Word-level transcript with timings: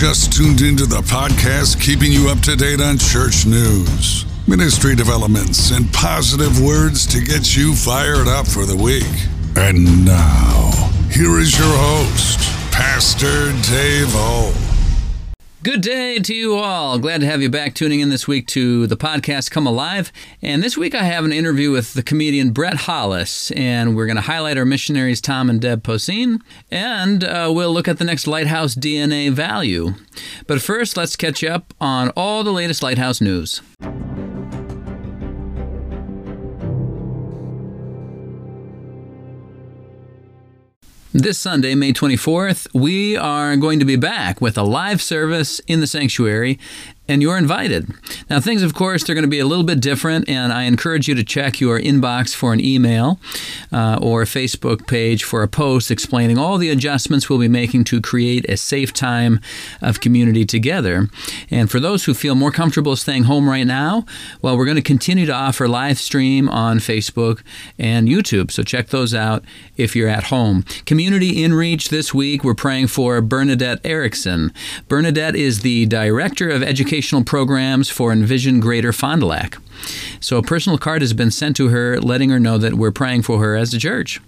just 0.00 0.32
tuned 0.32 0.62
into 0.62 0.86
the 0.86 1.02
podcast 1.02 1.78
keeping 1.78 2.10
you 2.10 2.30
up 2.30 2.40
to 2.40 2.56
date 2.56 2.80
on 2.80 2.96
church 2.96 3.44
news, 3.44 4.24
ministry 4.48 4.94
developments, 4.94 5.72
and 5.72 5.92
positive 5.92 6.58
words 6.58 7.06
to 7.06 7.20
get 7.20 7.54
you 7.54 7.74
fired 7.74 8.26
up 8.26 8.46
for 8.46 8.64
the 8.64 8.74
week. 8.74 9.04
And 9.56 10.06
now, 10.06 10.70
here 11.12 11.38
is 11.38 11.52
your 11.58 11.68
host, 11.68 12.38
Pastor 12.72 13.52
Dave 13.70 14.08
O. 14.14 14.69
Good 15.62 15.82
day 15.82 16.18
to 16.18 16.34
you 16.34 16.54
all. 16.54 16.98
Glad 16.98 17.20
to 17.20 17.26
have 17.26 17.42
you 17.42 17.50
back 17.50 17.74
tuning 17.74 18.00
in 18.00 18.08
this 18.08 18.26
week 18.26 18.46
to 18.46 18.86
the 18.86 18.96
podcast 18.96 19.50
Come 19.50 19.66
Alive. 19.66 20.10
And 20.40 20.62
this 20.62 20.78
week 20.78 20.94
I 20.94 21.02
have 21.02 21.26
an 21.26 21.34
interview 21.34 21.70
with 21.70 21.92
the 21.92 22.02
comedian 22.02 22.52
Brett 22.52 22.78
Hollis, 22.78 23.50
and 23.50 23.94
we're 23.94 24.06
going 24.06 24.16
to 24.16 24.22
highlight 24.22 24.56
our 24.56 24.64
missionaries 24.64 25.20
Tom 25.20 25.50
and 25.50 25.60
Deb 25.60 25.82
Poseen, 25.82 26.40
and 26.70 27.24
uh, 27.24 27.52
we'll 27.54 27.74
look 27.74 27.88
at 27.88 27.98
the 27.98 28.06
next 28.06 28.26
Lighthouse 28.26 28.74
DNA 28.74 29.30
value. 29.30 29.92
But 30.46 30.62
first, 30.62 30.96
let's 30.96 31.14
catch 31.14 31.44
up 31.44 31.74
on 31.78 32.08
all 32.16 32.42
the 32.42 32.52
latest 32.52 32.82
Lighthouse 32.82 33.20
news. 33.20 33.60
This 41.12 41.40
Sunday, 41.40 41.74
May 41.74 41.92
24th, 41.92 42.68
we 42.72 43.16
are 43.16 43.56
going 43.56 43.80
to 43.80 43.84
be 43.84 43.96
back 43.96 44.40
with 44.40 44.56
a 44.56 44.62
live 44.62 45.02
service 45.02 45.58
in 45.66 45.80
the 45.80 45.88
sanctuary 45.88 46.56
and 47.10 47.20
you're 47.20 47.36
invited. 47.36 47.88
Now, 48.30 48.38
things, 48.38 48.62
of 48.62 48.72
course, 48.72 49.02
they're 49.02 49.16
going 49.16 49.24
to 49.24 49.28
be 49.28 49.40
a 49.40 49.46
little 49.46 49.64
bit 49.64 49.80
different, 49.80 50.28
and 50.28 50.52
I 50.52 50.62
encourage 50.62 51.08
you 51.08 51.16
to 51.16 51.24
check 51.24 51.60
your 51.60 51.80
inbox 51.80 52.36
for 52.36 52.52
an 52.52 52.64
email 52.64 53.18
uh, 53.72 53.98
or 54.00 54.22
a 54.22 54.26
Facebook 54.26 54.86
page 54.86 55.24
for 55.24 55.42
a 55.42 55.48
post 55.48 55.90
explaining 55.90 56.38
all 56.38 56.56
the 56.56 56.70
adjustments 56.70 57.28
we'll 57.28 57.40
be 57.40 57.48
making 57.48 57.82
to 57.84 58.00
create 58.00 58.48
a 58.48 58.56
safe 58.56 58.92
time 58.92 59.40
of 59.82 60.00
community 60.00 60.44
together. 60.44 61.08
And 61.50 61.68
for 61.68 61.80
those 61.80 62.04
who 62.04 62.14
feel 62.14 62.36
more 62.36 62.52
comfortable 62.52 62.94
staying 62.94 63.24
home 63.24 63.48
right 63.48 63.66
now, 63.66 64.06
well, 64.40 64.56
we're 64.56 64.64
going 64.64 64.76
to 64.76 64.82
continue 64.82 65.26
to 65.26 65.34
offer 65.34 65.66
live 65.66 65.98
stream 65.98 66.48
on 66.48 66.78
Facebook 66.78 67.42
and 67.76 68.06
YouTube, 68.06 68.52
so 68.52 68.62
check 68.62 68.88
those 68.88 69.14
out 69.14 69.42
if 69.76 69.96
you're 69.96 70.08
at 70.08 70.24
home. 70.24 70.62
Community 70.86 71.42
in 71.42 71.54
reach 71.54 71.88
this 71.88 72.14
week, 72.14 72.44
we're 72.44 72.54
praying 72.54 72.86
for 72.86 73.20
Bernadette 73.20 73.80
Erickson. 73.84 74.52
Bernadette 74.86 75.34
is 75.34 75.62
the 75.62 75.86
Director 75.86 76.48
of 76.48 76.62
Education 76.62 76.99
educational 77.00 77.24
programs 77.24 77.88
for 77.88 78.12
Envision 78.12 78.60
Greater 78.60 78.92
Fond 78.92 79.22
du 79.22 79.26
Lac. 79.26 79.56
So 80.20 80.36
a 80.36 80.42
personal 80.42 80.76
card 80.76 81.00
has 81.00 81.14
been 81.14 81.30
sent 81.30 81.56
to 81.56 81.68
her 81.68 81.98
letting 81.98 82.28
her 82.28 82.38
know 82.38 82.58
that 82.58 82.74
we're 82.74 82.90
praying 82.90 83.22
for 83.22 83.38
her 83.38 83.56
as 83.56 83.72
a 83.72 83.78
church. 83.78 84.20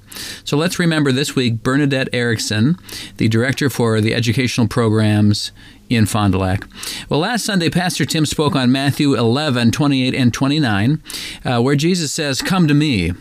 So 0.42 0.56
let's 0.56 0.78
remember 0.78 1.12
this 1.12 1.36
week 1.36 1.62
Bernadette 1.62 2.08
Erickson, 2.14 2.78
the 3.18 3.28
director 3.28 3.68
for 3.68 4.00
the 4.00 4.14
educational 4.14 4.68
programs 4.68 5.52
in 5.96 6.06
Fond 6.06 6.32
du 6.32 6.38
Lac. 6.38 6.64
Well, 7.08 7.20
last 7.20 7.44
Sunday, 7.44 7.70
Pastor 7.70 8.04
Tim 8.04 8.26
spoke 8.26 8.54
on 8.54 8.72
Matthew 8.72 9.14
11, 9.14 9.70
28 9.72 10.14
and 10.14 10.32
29, 10.32 11.02
uh, 11.44 11.60
where 11.60 11.76
Jesus 11.76 12.12
says, 12.12 12.42
Come 12.42 12.68
to 12.68 12.74
me 12.74 13.12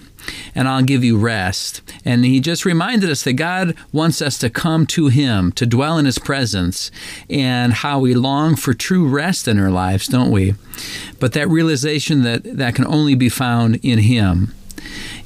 and 0.53 0.67
I'll 0.67 0.83
give 0.83 1.03
you 1.03 1.17
rest. 1.17 1.81
And 2.05 2.25
he 2.25 2.39
just 2.39 2.65
reminded 2.65 3.09
us 3.09 3.23
that 3.23 3.33
God 3.33 3.75
wants 3.91 4.21
us 4.21 4.37
to 4.39 4.49
come 4.49 4.85
to 4.87 5.07
him, 5.07 5.51
to 5.53 5.65
dwell 5.65 5.97
in 5.97 6.05
his 6.05 6.19
presence, 6.19 6.91
and 7.29 7.73
how 7.73 7.99
we 7.99 8.13
long 8.13 8.55
for 8.55 8.73
true 8.73 9.07
rest 9.07 9.47
in 9.47 9.59
our 9.59 9.71
lives, 9.71 10.07
don't 10.07 10.31
we? 10.31 10.55
But 11.19 11.33
that 11.33 11.49
realization 11.49 12.23
that 12.23 12.43
that 12.43 12.75
can 12.75 12.85
only 12.85 13.15
be 13.15 13.29
found 13.29 13.79
in 13.83 13.99
him. 13.99 14.53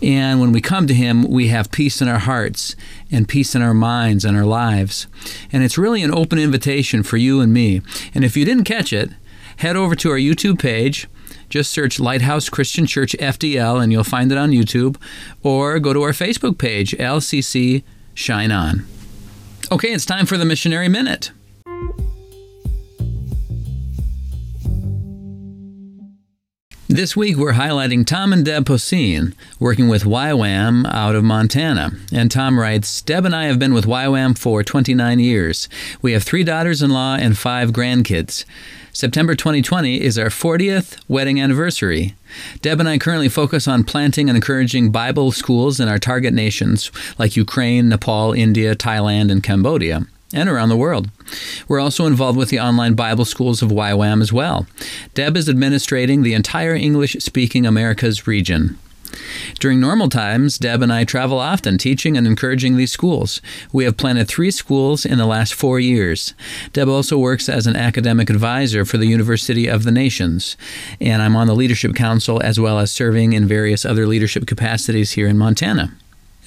And 0.01 0.39
when 0.39 0.51
we 0.51 0.61
come 0.61 0.87
to 0.87 0.93
Him, 0.93 1.23
we 1.23 1.47
have 1.47 1.71
peace 1.71 2.01
in 2.01 2.07
our 2.07 2.19
hearts 2.19 2.75
and 3.11 3.27
peace 3.27 3.55
in 3.55 3.61
our 3.61 3.73
minds 3.73 4.25
and 4.25 4.35
our 4.35 4.45
lives. 4.45 5.07
And 5.51 5.63
it's 5.63 5.77
really 5.77 6.03
an 6.03 6.13
open 6.13 6.39
invitation 6.39 7.03
for 7.03 7.17
you 7.17 7.41
and 7.41 7.53
me. 7.53 7.81
And 8.13 8.23
if 8.23 8.35
you 8.35 8.45
didn't 8.45 8.65
catch 8.65 8.93
it, 8.93 9.11
head 9.57 9.75
over 9.75 9.95
to 9.95 10.11
our 10.11 10.17
YouTube 10.17 10.59
page 10.59 11.07
just 11.49 11.71
search 11.71 11.99
Lighthouse 11.99 12.49
Christian 12.49 12.85
Church 12.85 13.15
FDL 13.19 13.81
and 13.81 13.91
you'll 13.91 14.03
find 14.03 14.31
it 14.31 14.37
on 14.37 14.51
YouTube, 14.51 14.97
or 15.43 15.79
go 15.79 15.93
to 15.93 16.01
our 16.01 16.11
Facebook 16.11 16.57
page, 16.57 16.91
LCC 16.97 17.83
Shine 18.13 18.51
On. 18.51 18.85
Okay, 19.71 19.93
it's 19.93 20.05
time 20.05 20.25
for 20.25 20.37
the 20.37 20.45
Missionary 20.45 20.89
Minute. 20.89 21.31
This 26.95 27.13
week 27.13 27.35
we're 27.35 27.51
highlighting 27.51 28.07
Tom 28.07 28.31
and 28.31 28.45
Deb 28.45 28.63
Poseen, 28.63 29.33
working 29.59 29.89
with 29.89 30.05
YWAM 30.05 30.89
out 30.89 31.13
of 31.13 31.25
Montana. 31.25 31.91
And 32.13 32.31
Tom 32.31 32.57
writes, 32.57 33.01
Deb 33.01 33.25
and 33.25 33.35
I 33.35 33.47
have 33.47 33.59
been 33.59 33.73
with 33.73 33.85
YWAM 33.85 34.37
for 34.37 34.63
29 34.63 35.19
years. 35.19 35.67
We 36.01 36.13
have 36.13 36.23
three 36.23 36.45
daughters 36.45 36.81
in 36.81 36.91
law 36.91 37.15
and 37.15 37.37
five 37.37 37.71
grandkids. 37.71 38.45
September 38.93 39.35
2020 39.35 39.99
is 40.01 40.17
our 40.17 40.27
40th 40.27 40.97
wedding 41.09 41.37
anniversary. 41.37 42.15
Deb 42.61 42.79
and 42.79 42.87
I 42.87 42.97
currently 42.97 43.27
focus 43.27 43.67
on 43.67 43.83
planting 43.83 44.29
and 44.29 44.37
encouraging 44.37 44.93
Bible 44.93 45.33
schools 45.33 45.81
in 45.81 45.89
our 45.89 45.99
target 45.99 46.33
nations 46.33 46.93
like 47.19 47.35
Ukraine, 47.35 47.89
Nepal, 47.89 48.31
India, 48.31 48.73
Thailand, 48.73 49.33
and 49.33 49.43
Cambodia 49.43 50.07
and 50.33 50.49
around 50.49 50.69
the 50.69 50.77
world. 50.77 51.09
We're 51.67 51.79
also 51.79 52.05
involved 52.05 52.37
with 52.37 52.49
the 52.49 52.59
online 52.59 52.93
Bible 52.93 53.25
schools 53.25 53.61
of 53.61 53.69
YWAM 53.69 54.21
as 54.21 54.33
well. 54.33 54.67
Deb 55.13 55.37
is 55.37 55.47
administrating 55.47 56.21
the 56.23 56.33
entire 56.33 56.75
English 56.75 57.17
speaking 57.19 57.65
Americas 57.65 58.27
region. 58.27 58.77
During 59.59 59.79
normal 59.79 60.09
times, 60.09 60.57
Deb 60.57 60.81
and 60.81 60.91
I 60.91 61.03
travel 61.03 61.39
often 61.39 61.77
teaching 61.77 62.17
and 62.17 62.27
encouraging 62.27 62.75
these 62.75 62.91
schools. 62.91 63.41
We 63.71 63.85
have 63.85 63.97
planted 63.97 64.27
three 64.27 64.51
schools 64.51 65.05
in 65.05 65.17
the 65.17 65.25
last 65.25 65.53
four 65.53 65.79
years. 65.79 66.33
Deb 66.73 66.89
also 66.89 67.17
works 67.17 67.47
as 67.47 67.67
an 67.67 67.75
academic 67.75 68.29
advisor 68.29 68.85
for 68.85 68.97
the 68.97 69.07
University 69.07 69.67
of 69.67 69.83
the 69.83 69.91
Nations, 69.91 70.57
and 70.99 71.21
I'm 71.21 71.35
on 71.35 71.47
the 71.47 71.55
Leadership 71.55 71.95
Council 71.95 72.41
as 72.43 72.59
well 72.59 72.79
as 72.79 72.91
serving 72.91 73.33
in 73.33 73.47
various 73.47 73.85
other 73.85 74.07
leadership 74.07 74.45
capacities 74.47 75.13
here 75.13 75.27
in 75.27 75.37
Montana. 75.37 75.93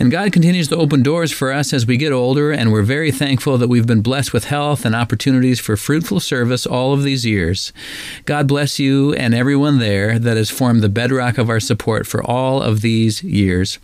And 0.00 0.12
God 0.12 0.32
continues 0.32 0.68
to 0.68 0.76
open 0.76 1.02
doors 1.02 1.32
for 1.32 1.52
us 1.52 1.72
as 1.72 1.84
we 1.84 1.96
get 1.96 2.12
older, 2.12 2.52
and 2.52 2.70
we're 2.70 2.82
very 2.82 3.10
thankful 3.10 3.58
that 3.58 3.66
we've 3.66 3.86
been 3.86 4.00
blessed 4.00 4.32
with 4.32 4.44
health 4.44 4.84
and 4.84 4.94
opportunities 4.94 5.58
for 5.58 5.76
fruitful 5.76 6.20
service 6.20 6.66
all 6.66 6.92
of 6.92 7.02
these 7.02 7.26
years. 7.26 7.72
God 8.24 8.46
bless 8.46 8.78
you 8.78 9.12
and 9.14 9.34
everyone 9.34 9.80
there 9.80 10.16
that 10.20 10.36
has 10.36 10.50
formed 10.50 10.82
the 10.82 10.88
bedrock 10.88 11.36
of 11.36 11.50
our 11.50 11.58
support 11.58 12.06
for 12.06 12.22
all 12.22 12.62
of 12.62 12.80
these 12.80 13.24
years. 13.24 13.80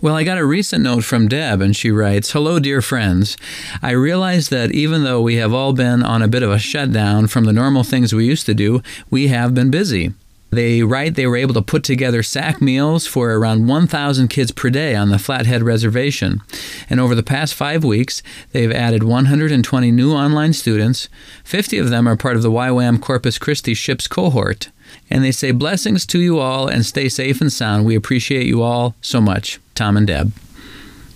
Well, 0.00 0.14
I 0.14 0.22
got 0.22 0.38
a 0.38 0.46
recent 0.46 0.84
note 0.84 1.02
from 1.02 1.26
Deb, 1.26 1.60
and 1.60 1.74
she 1.74 1.90
writes 1.90 2.30
Hello, 2.30 2.60
dear 2.60 2.80
friends. 2.80 3.36
I 3.82 3.90
realize 3.90 4.50
that 4.50 4.70
even 4.70 5.02
though 5.02 5.20
we 5.20 5.34
have 5.36 5.52
all 5.52 5.72
been 5.72 6.04
on 6.04 6.22
a 6.22 6.28
bit 6.28 6.44
of 6.44 6.52
a 6.52 6.58
shutdown 6.60 7.26
from 7.26 7.46
the 7.46 7.52
normal 7.52 7.82
things 7.82 8.14
we 8.14 8.24
used 8.24 8.46
to 8.46 8.54
do, 8.54 8.80
we 9.10 9.26
have 9.26 9.54
been 9.54 9.72
busy. 9.72 10.12
They 10.50 10.82
write 10.82 11.14
they 11.14 11.26
were 11.26 11.36
able 11.36 11.54
to 11.54 11.62
put 11.62 11.84
together 11.84 12.22
sack 12.22 12.62
meals 12.62 13.06
for 13.06 13.32
around 13.34 13.68
1,000 13.68 14.28
kids 14.28 14.50
per 14.50 14.70
day 14.70 14.94
on 14.94 15.10
the 15.10 15.18
Flathead 15.18 15.62
Reservation. 15.62 16.40
And 16.88 16.98
over 17.00 17.14
the 17.14 17.22
past 17.22 17.54
five 17.54 17.84
weeks, 17.84 18.22
they've 18.52 18.72
added 18.72 19.02
120 19.02 19.90
new 19.90 20.12
online 20.12 20.54
students. 20.54 21.08
50 21.44 21.78
of 21.78 21.90
them 21.90 22.08
are 22.08 22.16
part 22.16 22.36
of 22.36 22.42
the 22.42 22.50
YWAM 22.50 23.00
Corpus 23.00 23.38
Christi 23.38 23.74
Ships 23.74 24.06
cohort. 24.08 24.70
And 25.10 25.22
they 25.22 25.32
say, 25.32 25.50
Blessings 25.50 26.06
to 26.06 26.18
you 26.18 26.38
all 26.38 26.66
and 26.66 26.84
stay 26.84 27.10
safe 27.10 27.42
and 27.42 27.52
sound. 27.52 27.84
We 27.84 27.94
appreciate 27.94 28.46
you 28.46 28.62
all 28.62 28.94
so 29.02 29.20
much. 29.20 29.60
Tom 29.74 29.98
and 29.98 30.06
Deb. 30.06 30.32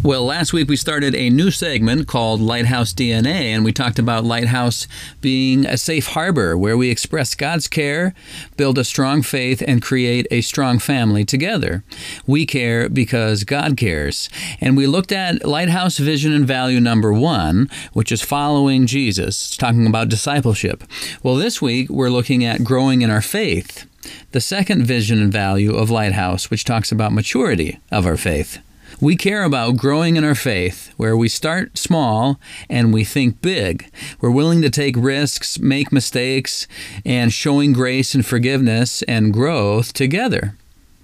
Well, 0.04 0.24
last 0.24 0.52
week 0.52 0.68
we 0.68 0.74
started 0.74 1.14
a 1.14 1.30
new 1.30 1.52
segment 1.52 2.08
called 2.08 2.40
Lighthouse 2.40 2.92
DNA, 2.92 3.54
and 3.54 3.64
we 3.64 3.70
talked 3.70 4.00
about 4.00 4.24
Lighthouse 4.24 4.88
being 5.20 5.64
a 5.64 5.76
safe 5.76 6.08
harbor 6.08 6.58
where 6.58 6.76
we 6.76 6.90
express 6.90 7.36
God's 7.36 7.68
care, 7.68 8.12
build 8.56 8.78
a 8.78 8.84
strong 8.84 9.22
faith, 9.22 9.62
and 9.64 9.80
create 9.80 10.26
a 10.32 10.40
strong 10.40 10.80
family 10.80 11.24
together. 11.24 11.84
We 12.26 12.46
care 12.46 12.88
because 12.88 13.44
God 13.44 13.76
cares. 13.76 14.28
And 14.60 14.76
we 14.76 14.88
looked 14.88 15.12
at 15.12 15.44
Lighthouse 15.44 15.98
vision 15.98 16.32
and 16.32 16.48
value 16.48 16.80
number 16.80 17.12
one, 17.12 17.70
which 17.92 18.10
is 18.10 18.22
following 18.22 18.88
Jesus, 18.88 19.56
talking 19.56 19.86
about 19.86 20.08
discipleship. 20.08 20.82
Well, 21.22 21.36
this 21.36 21.62
week 21.62 21.88
we're 21.88 22.10
looking 22.10 22.44
at 22.44 22.64
growing 22.64 23.02
in 23.02 23.10
our 23.10 23.22
faith. 23.22 23.86
The 24.32 24.40
second 24.40 24.84
vision 24.84 25.22
and 25.22 25.32
value 25.32 25.76
of 25.76 25.90
Lighthouse, 25.90 26.50
which 26.50 26.64
talks 26.64 26.90
about 26.90 27.12
maturity 27.12 27.78
of 27.92 28.04
our 28.04 28.16
faith. 28.16 28.58
We 29.02 29.16
care 29.16 29.42
about 29.42 29.78
growing 29.78 30.14
in 30.14 30.22
our 30.22 30.36
faith, 30.36 30.92
where 30.96 31.16
we 31.16 31.28
start 31.28 31.76
small 31.76 32.38
and 32.70 32.94
we 32.94 33.02
think 33.02 33.42
big. 33.42 33.90
We're 34.20 34.30
willing 34.30 34.62
to 34.62 34.70
take 34.70 34.94
risks, 34.96 35.58
make 35.58 35.90
mistakes, 35.90 36.68
and 37.04 37.32
showing 37.32 37.72
grace 37.72 38.14
and 38.14 38.24
forgiveness 38.24 39.02
and 39.08 39.32
growth 39.32 39.92
together. 39.92 40.54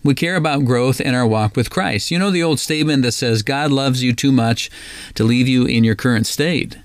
We 0.04 0.14
care 0.14 0.36
about 0.36 0.64
growth 0.64 1.00
in 1.00 1.16
our 1.16 1.26
walk 1.26 1.56
with 1.56 1.70
Christ. 1.70 2.12
You 2.12 2.20
know 2.20 2.30
the 2.30 2.40
old 2.40 2.60
statement 2.60 3.02
that 3.02 3.12
says, 3.12 3.42
God 3.42 3.72
loves 3.72 4.00
you 4.00 4.12
too 4.12 4.30
much 4.30 4.70
to 5.14 5.24
leave 5.24 5.48
you 5.48 5.64
in 5.66 5.82
your 5.82 5.96
current 5.96 6.28
state. 6.28 6.78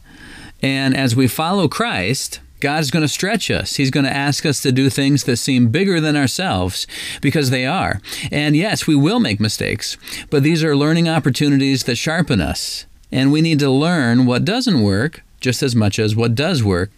And 0.63 0.97
as 0.97 1.15
we 1.15 1.27
follow 1.27 1.67
Christ, 1.67 2.39
God's 2.63 2.91
going 2.91 3.01
to 3.01 3.09
stretch 3.09 3.51
us. 3.51 3.75
He's 3.75 3.91
going 3.91 4.05
to 4.05 4.15
ask 4.15 4.45
us 4.45 4.61
to 4.61 4.71
do 4.71 4.89
things 4.89 5.25
that 5.25 5.35
seem 5.35 5.67
bigger 5.67 5.99
than 5.99 6.15
ourselves 6.15 6.87
because 7.21 7.49
they 7.49 7.65
are. 7.65 7.99
And 8.31 8.55
yes, 8.55 8.87
we 8.87 8.95
will 8.95 9.19
make 9.19 9.41
mistakes, 9.41 9.97
but 10.29 10.43
these 10.43 10.63
are 10.63 10.73
learning 10.73 11.09
opportunities 11.09 11.83
that 11.83 11.97
sharpen 11.97 12.39
us. 12.39 12.85
And 13.11 13.33
we 13.33 13.41
need 13.41 13.59
to 13.59 13.69
learn 13.69 14.25
what 14.25 14.45
doesn't 14.45 14.81
work 14.81 15.23
just 15.41 15.61
as 15.61 15.75
much 15.75 15.99
as 15.99 16.15
what 16.15 16.35
does 16.35 16.63
work. 16.63 16.89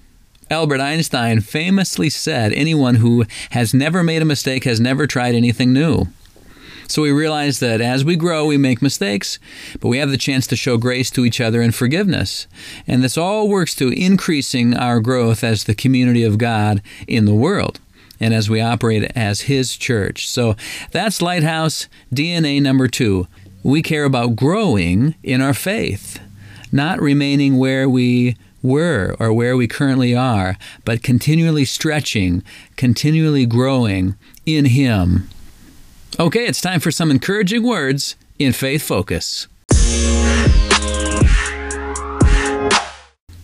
Albert 0.52 0.82
Einstein 0.82 1.42
famously 1.42 2.12
said, 2.12 2.54
Anyone 2.54 2.96
who 2.96 3.26
has 3.50 3.74
never 3.74 4.04
made 4.04 4.22
a 4.22 4.26
mistake 4.26 4.66
has 4.66 4.80
never 4.80 5.08
tried 5.08 5.34
anything 5.34 5.74
new. 5.74 6.06
So 6.88 7.02
we 7.02 7.12
realize 7.12 7.60
that 7.60 7.82
as 7.82 8.06
we 8.06 8.16
grow, 8.16 8.46
we 8.46 8.58
make 8.58 8.82
mistakes, 8.82 9.40
but 9.80 9.88
we 9.88 9.98
have 9.98 10.10
the 10.10 10.18
chance 10.18 10.48
to 10.48 10.56
show 10.56 10.78
grace 10.78 11.10
to 11.12 11.26
each 11.26 11.42
other 11.42 11.62
and 11.62 11.74
forgiveness. 11.74 12.48
And 12.88 13.04
this 13.04 13.18
all 13.18 13.48
works 13.48 13.76
to 13.76 13.90
increasing 13.90 14.76
our 14.76 15.00
growth 15.00 15.44
as 15.44 15.64
the 15.64 15.76
community 15.76 16.24
of 16.24 16.38
God 16.38 16.82
in 17.08 17.26
the 17.26 17.34
world 17.34 17.80
and 18.20 18.34
as 18.34 18.50
we 18.50 18.62
operate 18.62 19.12
as 19.16 19.42
His 19.42 19.76
church. 19.76 20.30
So 20.30 20.56
that's 20.92 21.22
Lighthouse 21.22 21.88
DNA 22.14 22.62
number 22.62 22.88
two. 22.88 23.28
We 23.64 23.82
care 23.82 24.06
about 24.06 24.36
growing 24.36 25.16
in 25.24 25.42
our 25.42 25.54
faith, 25.54 26.20
not 26.72 27.02
remaining 27.02 27.58
where 27.58 27.90
we 27.90 28.38
were 28.62 29.16
or 29.20 29.34
where 29.34 29.58
we 29.58 29.68
currently 29.68 30.16
are, 30.16 30.58
but 30.84 31.04
continually 31.04 31.66
stretching, 31.66 32.44
continually 32.76 33.46
growing 33.46 34.16
in 34.46 34.66
Him. 34.66 35.30
Okay, 36.18 36.46
it's 36.46 36.62
time 36.62 36.80
for 36.80 36.92
some 36.92 37.12
encouraging 37.12 37.62
words 37.62 38.16
in 38.40 38.54
Faith 38.54 38.84
Focus. 38.84 39.50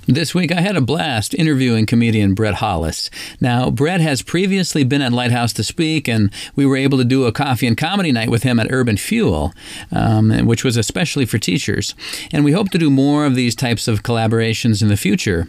This 0.07 0.33
week, 0.33 0.51
I 0.51 0.61
had 0.61 0.75
a 0.75 0.81
blast 0.81 1.35
interviewing 1.35 1.85
comedian 1.85 2.33
Brett 2.33 2.55
Hollis. 2.55 3.11
Now, 3.39 3.69
Brett 3.69 4.01
has 4.01 4.23
previously 4.23 4.83
been 4.83 5.03
at 5.03 5.13
Lighthouse 5.13 5.53
to 5.53 5.63
speak, 5.63 6.07
and 6.07 6.33
we 6.55 6.65
were 6.65 6.75
able 6.75 6.97
to 6.97 7.03
do 7.03 7.25
a 7.25 7.31
coffee 7.31 7.67
and 7.67 7.77
comedy 7.77 8.11
night 8.11 8.31
with 8.31 8.41
him 8.41 8.59
at 8.59 8.71
Urban 8.71 8.97
Fuel, 8.97 9.53
um, 9.91 10.47
which 10.47 10.63
was 10.63 10.75
especially 10.75 11.25
for 11.27 11.37
teachers. 11.37 11.93
And 12.33 12.43
we 12.43 12.51
hope 12.51 12.71
to 12.71 12.79
do 12.79 12.89
more 12.89 13.27
of 13.27 13.35
these 13.35 13.53
types 13.53 13.87
of 13.87 14.01
collaborations 14.01 14.81
in 14.81 14.87
the 14.87 14.97
future. 14.97 15.47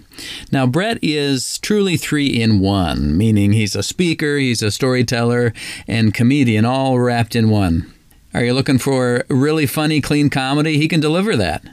Now, 0.52 0.66
Brett 0.66 0.98
is 1.00 1.58
truly 1.58 1.96
three 1.96 2.26
in 2.26 2.60
one, 2.60 3.16
meaning 3.16 3.52
he's 3.52 3.75
a 3.75 3.82
speaker, 3.82 4.37
he's 4.37 4.62
a 4.62 4.70
storyteller, 4.70 5.55
and 5.88 6.12
comedian 6.12 6.66
all 6.66 6.98
wrapped 6.98 7.34
in 7.34 7.48
one. 7.48 7.90
Are 8.34 8.44
you 8.44 8.52
looking 8.52 8.78
for 8.78 9.25
really 9.28 9.66
funny, 9.66 10.02
clean 10.02 10.28
comedy? 10.31 10.76
He 10.76 10.88
can 10.88 11.00
deliver 11.00 11.37
that. 11.37 11.64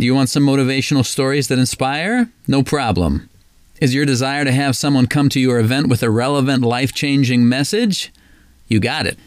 Do 0.00 0.06
you 0.06 0.14
want 0.14 0.30
some 0.30 0.46
motivational 0.46 1.04
stories 1.04 1.48
that 1.48 1.58
inspire? 1.58 2.30
No 2.48 2.62
problem. 2.62 3.28
Is 3.82 3.94
your 3.94 4.06
desire 4.06 4.46
to 4.46 4.50
have 4.50 4.74
someone 4.74 5.06
come 5.06 5.28
to 5.28 5.38
your 5.38 5.58
event 5.60 5.88
with 5.88 6.02
a 6.02 6.08
relevant, 6.08 6.62
life 6.62 6.94
changing 6.94 7.46
message? 7.46 8.10
You 8.66 8.80
got 8.80 9.04
it. 9.04 9.18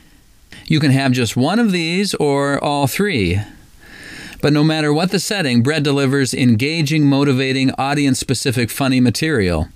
You 0.65 0.79
can 0.79 0.89
have 0.89 1.11
just 1.11 1.37
one 1.37 1.59
of 1.59 1.71
these 1.71 2.15
or 2.15 2.57
all 2.63 2.87
three. 2.87 3.39
But 4.41 4.51
no 4.51 4.63
matter 4.63 4.91
what 4.91 5.11
the 5.11 5.19
setting, 5.19 5.61
Brett 5.61 5.83
delivers 5.83 6.33
engaging, 6.33 7.05
motivating, 7.05 7.69
audience 7.77 8.19
specific, 8.19 8.71
funny 8.71 8.99
material. 8.99 9.69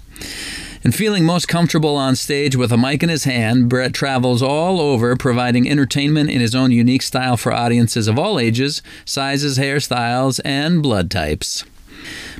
And 0.87 0.95
feeling 0.95 1.25
most 1.25 1.49
comfortable 1.49 1.97
on 1.97 2.15
stage 2.15 2.55
with 2.55 2.71
a 2.71 2.77
mic 2.77 3.03
in 3.03 3.09
his 3.09 3.25
hand, 3.25 3.67
Brett 3.67 3.93
travels 3.93 4.41
all 4.41 4.79
over 4.79 5.17
providing 5.17 5.69
entertainment 5.69 6.29
in 6.29 6.39
his 6.39 6.55
own 6.55 6.71
unique 6.71 7.01
style 7.01 7.35
for 7.35 7.51
audiences 7.51 8.07
of 8.07 8.17
all 8.17 8.39
ages, 8.39 8.81
sizes, 9.03 9.57
hairstyles, 9.57 10.39
and 10.45 10.81
blood 10.81 11.11
types. 11.11 11.65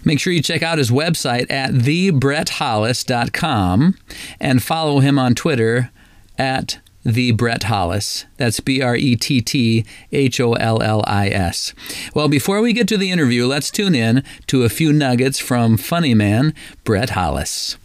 Make 0.06 0.22
sure 0.22 0.32
you 0.32 0.42
check 0.42 0.64
out 0.64 0.78
his 0.78 0.90
website 0.90 1.52
at 1.52 1.72
thebretthollis.com 1.72 3.98
and 4.40 4.64
follow 4.64 5.02
him 5.02 5.20
on 5.20 5.36
Twitter 5.36 5.92
at 6.38 6.80
the 7.04 7.34
Brett 7.34 7.64
Hollis. 7.64 8.28
That's 8.38 8.62
B 8.62 8.82
R 8.82 8.96
E 8.96 9.18
T 9.18 9.42
T 9.42 9.84
H 10.14 10.40
O 10.40 10.54
L 10.54 10.82
L 10.82 11.04
I 11.06 11.28
S. 11.28 11.74
Well, 12.16 12.30
before 12.30 12.62
we 12.62 12.72
get 12.72 12.88
to 12.88 12.98
the 12.98 13.12
interview, 13.12 13.46
let's 13.46 13.70
tune 13.70 13.94
in 13.94 14.24
to 14.46 14.64
a 14.64 14.70
few 14.70 14.94
nuggets 14.94 15.38
from 15.38 15.76
funny 15.76 16.14
man 16.14 16.54
Brett 16.86 17.10
Hollis. 17.10 17.76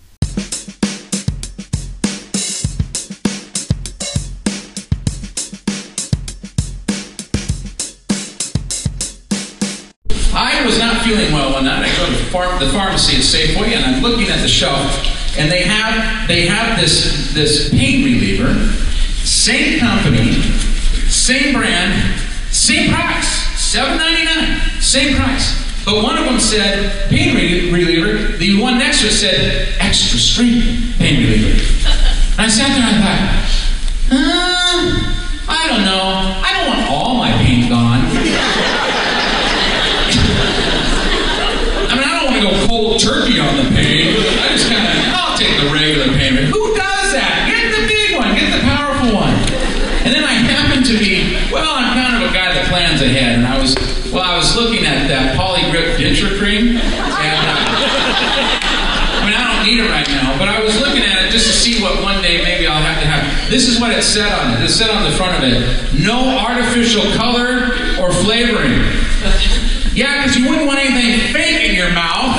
Feeling 11.12 11.32
well 11.32 11.52
one 11.52 11.66
night. 11.66 11.84
I 11.84 11.96
go 11.98 12.06
to 12.06 12.24
phar- 12.30 12.58
the 12.58 12.70
pharmacy 12.70 13.16
at 13.16 13.22
Safeway, 13.22 13.76
and 13.76 13.84
I'm 13.84 14.02
looking 14.02 14.28
at 14.30 14.40
the 14.40 14.48
shelf, 14.48 14.80
and 15.36 15.52
they 15.52 15.62
have 15.64 16.26
they 16.26 16.46
have 16.46 16.80
this 16.80 17.34
this 17.34 17.68
pain 17.68 18.02
reliever, 18.02 18.54
same 19.20 19.78
company, 19.78 20.40
same 21.12 21.52
brand, 21.54 22.18
same 22.50 22.94
price, 22.94 23.28
seven 23.60 23.98
ninety 23.98 24.24
nine, 24.24 24.58
same 24.80 25.14
price. 25.16 25.60
But 25.84 26.02
one 26.02 26.16
of 26.16 26.24
them 26.24 26.40
said 26.40 27.10
pain 27.10 27.36
reliever. 27.36 28.38
The 28.38 28.58
one 28.58 28.78
next 28.78 29.02
to 29.02 29.08
it 29.08 29.12
said 29.12 29.74
extra 29.80 30.18
strength 30.18 30.96
pain 30.96 31.20
reliever. 31.20 31.60
And 32.38 32.40
I 32.40 32.48
sat 32.48 32.68
there 32.68 32.88
and 32.88 32.96
I 32.96 33.00
thought, 33.04 33.52
uh, 34.12 35.12
I 35.48 35.68
don't 35.68 35.84
know. 35.84 36.40
I 36.40 36.52
don't 36.56 36.68
want 36.68 36.90
all 36.90 37.14
my 37.16 37.32
pain 37.32 37.68
gone. 37.68 38.00
I 41.92 41.94
mean, 41.94 42.04
I 42.04 42.20
don't 42.20 42.32
want 42.32 42.36
to 42.42 42.48
go 42.48 42.66
cold 42.92 43.00
turkey 43.00 43.40
on 43.40 43.56
the 43.56 43.64
pain. 43.72 44.12
I 44.44 44.52
just 44.52 44.68
kind 44.68 44.84
of, 44.84 44.92
I'll 45.16 45.36
take 45.38 45.56
the 45.60 45.72
regular 45.72 46.12
pain. 46.18 46.36
Who 46.52 46.76
does 46.76 47.08
that? 47.16 47.48
Get 47.48 47.72
the 47.72 47.88
big 47.88 48.20
one. 48.20 48.36
Get 48.36 48.52
the 48.52 48.60
powerful 48.68 49.16
one. 49.16 49.32
And 50.04 50.12
then 50.12 50.24
I 50.24 50.36
happened 50.36 50.84
to 50.92 50.98
be, 51.00 51.40
well, 51.48 51.72
I'm 51.72 51.96
kind 51.96 52.20
of 52.20 52.28
a 52.28 52.32
guy 52.34 52.52
that 52.52 52.68
plans 52.68 53.00
ahead, 53.00 53.38
and 53.38 53.46
I 53.46 53.56
was, 53.56 53.76
well, 54.12 54.24
I 54.24 54.36
was 54.36 54.52
looking 54.56 54.84
at 54.84 55.08
that 55.08 55.38
Poligrip 55.38 55.96
denture 55.96 56.36
cream, 56.36 56.76
and 56.76 57.40
uh, 57.48 57.56
I 58.60 59.24
mean, 59.24 59.36
I 59.38 59.56
don't 59.56 59.64
need 59.64 59.78
it 59.80 59.88
right 59.88 60.08
now, 60.10 60.36
but 60.36 60.50
I 60.50 60.60
was 60.60 60.76
looking 60.82 61.06
at 61.06 61.24
it 61.24 61.30
just 61.30 61.46
to 61.46 61.54
see 61.54 61.80
what 61.80 62.02
one 62.02 62.20
day 62.20 62.42
maybe 62.42 62.66
I'll 62.66 62.82
have 62.82 63.00
to 63.00 63.06
have. 63.06 63.22
This 63.48 63.68
is 63.68 63.80
what 63.80 63.94
it 63.94 64.02
said 64.02 64.32
on 64.32 64.58
it. 64.58 64.66
It 64.66 64.74
said 64.74 64.90
on 64.90 65.08
the 65.08 65.16
front 65.16 65.38
of 65.38 65.48
it, 65.48 65.62
no 65.96 66.36
artificial 66.44 67.06
color 67.14 67.72
or 68.02 68.12
flavoring. 68.26 68.82
Yeah, 69.94 70.18
because 70.18 70.36
you 70.36 70.48
wouldn't 70.48 70.66
want 70.66 70.80
anything 70.80 71.32
fake 71.32 71.68
in 71.68 71.76
your 71.76 71.92
mouth. 71.92 72.32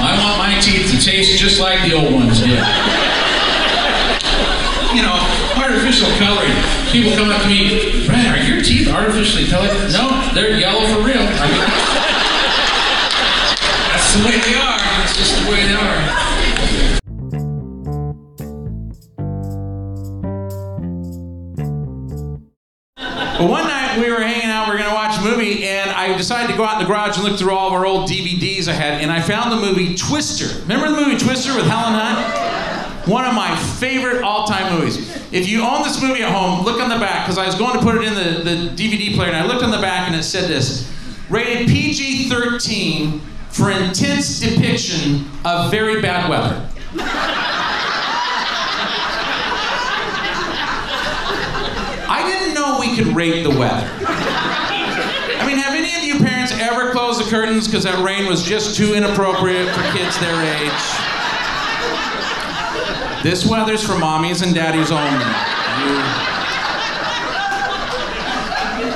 I 0.00 0.16
want 0.22 0.40
my 0.60 0.66
teeth 0.66 0.90
to 0.90 0.98
taste 1.00 1.38
just 1.38 1.58
like 1.58 1.80
the 1.88 1.96
old 1.96 2.12
ones 2.12 2.40
did. 2.40 2.50
You 4.90 5.02
know, 5.02 5.14
artificial 5.56 6.08
coloring. 6.18 6.50
People 6.90 7.14
come 7.14 7.30
up 7.30 7.42
to 7.42 7.48
me, 7.48 8.04
Brad, 8.06 8.36
are 8.36 8.42
your 8.42 8.60
teeth 8.60 8.88
artificially 8.88 9.46
colored? 9.46 9.70
No, 9.92 10.32
they're 10.34 10.58
yellow 10.58 10.84
for 10.92 11.02
real. 11.06 11.22
I 11.22 11.46
mean, 11.46 11.62
that's 13.92 14.12
the 14.16 14.24
way 14.26 14.40
they 14.40 14.56
are. 14.58 14.78
That's 14.78 15.16
just 15.16 15.44
the 15.44 15.48
way 15.48 15.62
they 15.62 15.74
are. 15.74 16.99
Decided 26.30 26.52
to 26.52 26.56
go 26.56 26.62
out 26.62 26.80
in 26.80 26.86
the 26.86 26.86
garage 26.86 27.16
and 27.16 27.24
look 27.24 27.36
through 27.36 27.50
all 27.50 27.66
of 27.66 27.72
our 27.72 27.84
old 27.84 28.08
DVDs 28.08 28.68
I 28.68 28.72
had, 28.72 29.02
and 29.02 29.10
I 29.10 29.20
found 29.20 29.50
the 29.50 29.56
movie 29.56 29.96
Twister. 29.96 30.60
Remember 30.60 30.88
the 30.88 30.94
movie 30.94 31.18
Twister 31.18 31.52
with 31.56 31.66
Helen 31.66 31.92
Hunt? 31.92 33.08
One 33.08 33.24
of 33.24 33.34
my 33.34 33.56
favorite 33.80 34.22
all-time 34.22 34.78
movies. 34.78 34.96
If 35.32 35.48
you 35.48 35.64
own 35.64 35.82
this 35.82 36.00
movie 36.00 36.22
at 36.22 36.30
home, 36.30 36.64
look 36.64 36.80
on 36.80 36.88
the 36.88 37.00
back, 37.00 37.26
because 37.26 37.36
I 37.36 37.46
was 37.46 37.56
going 37.56 37.72
to 37.72 37.80
put 37.80 37.96
it 37.96 38.04
in 38.04 38.14
the, 38.14 38.44
the 38.44 38.68
DVD 38.76 39.12
player, 39.12 39.30
and 39.30 39.38
I 39.38 39.44
looked 39.44 39.64
on 39.64 39.72
the 39.72 39.80
back 39.80 40.06
and 40.06 40.14
it 40.14 40.22
said 40.22 40.48
this, 40.48 40.88
rated 41.28 41.66
PG-13 41.66 43.20
for 43.48 43.72
intense 43.72 44.38
depiction 44.38 45.28
of 45.44 45.72
very 45.72 46.00
bad 46.00 46.30
weather. 46.30 46.64
I 52.08 52.22
didn't 52.24 52.54
know 52.54 52.78
we 52.78 52.94
could 52.94 53.16
rate 53.16 53.42
the 53.42 53.50
weather. 53.50 53.90
I 55.40 55.46
mean, 55.46 55.56
have 55.56 55.74
any 55.74 55.96
of 55.96 56.04
you 56.04 56.22
parents 56.22 56.52
ever 57.10 57.18
closed 57.18 57.26
the 57.26 57.30
curtains 57.36 57.66
because 57.66 57.84
that 57.84 58.04
rain 58.04 58.26
was 58.26 58.42
just 58.42 58.76
too 58.76 58.94
inappropriate 58.94 59.68
for 59.74 59.82
kids 59.96 60.18
their 60.20 60.42
age? 60.56 60.82
This 63.22 63.44
weather's 63.46 63.82
for 63.84 63.94
mommies 63.94 64.42
and 64.42 64.54
daddies 64.54 64.90
only. 64.90 65.24
You- 65.80 66.00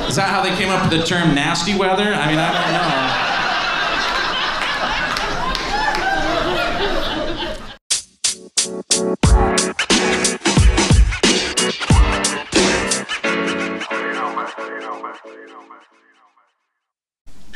Is 0.09 0.17
that 0.17 0.29
how 0.31 0.43
they 0.43 0.55
came 0.55 0.69
up 0.71 0.89
with 0.89 0.99
the 1.01 1.05
term 1.05 1.35
nasty 1.35 1.75
weather? 1.77 2.15
I 2.15 2.27
mean, 2.29 2.39
I 2.39 2.53
don't 2.53 2.73
know. 2.73 3.24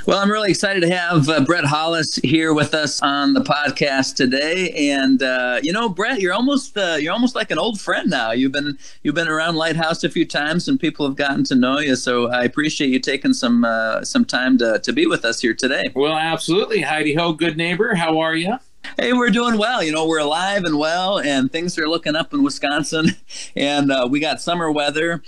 Well, 0.09 0.21
I'm 0.21 0.31
really 0.31 0.49
excited 0.49 0.81
to 0.81 0.91
have 0.91 1.29
uh, 1.29 1.41
Brett 1.41 1.67
Hollis 1.67 2.17
here 2.25 2.55
with 2.55 2.73
us 2.73 3.03
on 3.03 3.35
the 3.35 3.43
podcast 3.43 4.15
today. 4.15 4.71
And 4.91 5.23
uh, 5.23 5.61
you 5.63 5.71
know, 5.71 5.91
Brett, 5.91 6.23
you're 6.23 6.33
almost 6.33 6.79
uh, 6.79 6.97
you're 6.99 7.13
almost 7.13 7.35
like 7.35 7.51
an 7.51 7.59
old 7.59 7.79
friend 7.79 8.09
now. 8.09 8.31
You've 8.31 8.53
been 8.53 8.79
you've 9.03 9.15
been 9.15 9.29
around 9.29 9.57
Lighthouse 9.57 10.03
a 10.05 10.09
few 10.09 10.25
times, 10.25 10.67
and 10.67 10.81
people 10.81 11.07
have 11.07 11.17
gotten 11.17 11.45
to 11.45 11.55
know 11.55 11.79
you. 11.79 11.95
So 11.95 12.31
I 12.31 12.45
appreciate 12.45 12.89
you 12.89 13.01
taking 13.01 13.35
some 13.35 13.67
uh, 13.67 14.03
some 14.03 14.25
time 14.25 14.57
to 14.57 14.79
to 14.79 14.93
be 14.95 15.05
with 15.05 15.27
us 15.27 15.43
here 15.43 15.53
today. 15.53 15.93
Well, 15.95 16.17
absolutely, 16.17 16.81
Heidi 16.81 17.13
Ho, 17.13 17.35
good 17.35 17.59
neighbor. 17.59 17.95
How 17.95 18.19
are 18.19 18.35
you? 18.35 18.57
Hey, 18.97 19.13
we're 19.13 19.29
doing 19.29 19.59
well. 19.59 19.83
You 19.83 19.93
know, 19.93 20.07
we're 20.07 20.21
alive 20.21 20.65
and 20.65 20.79
well, 20.79 21.19
and 21.19 21.53
things 21.53 21.79
are 21.79 21.87
looking 21.87 22.17
up 22.17 22.33
in 22.33 22.43
Wisconsin. 22.43 23.11
And 23.57 23.91
uh, 23.91 24.07
we 24.09 24.21
got 24.21 24.41
summer 24.41 24.71
weather, 24.71 25.23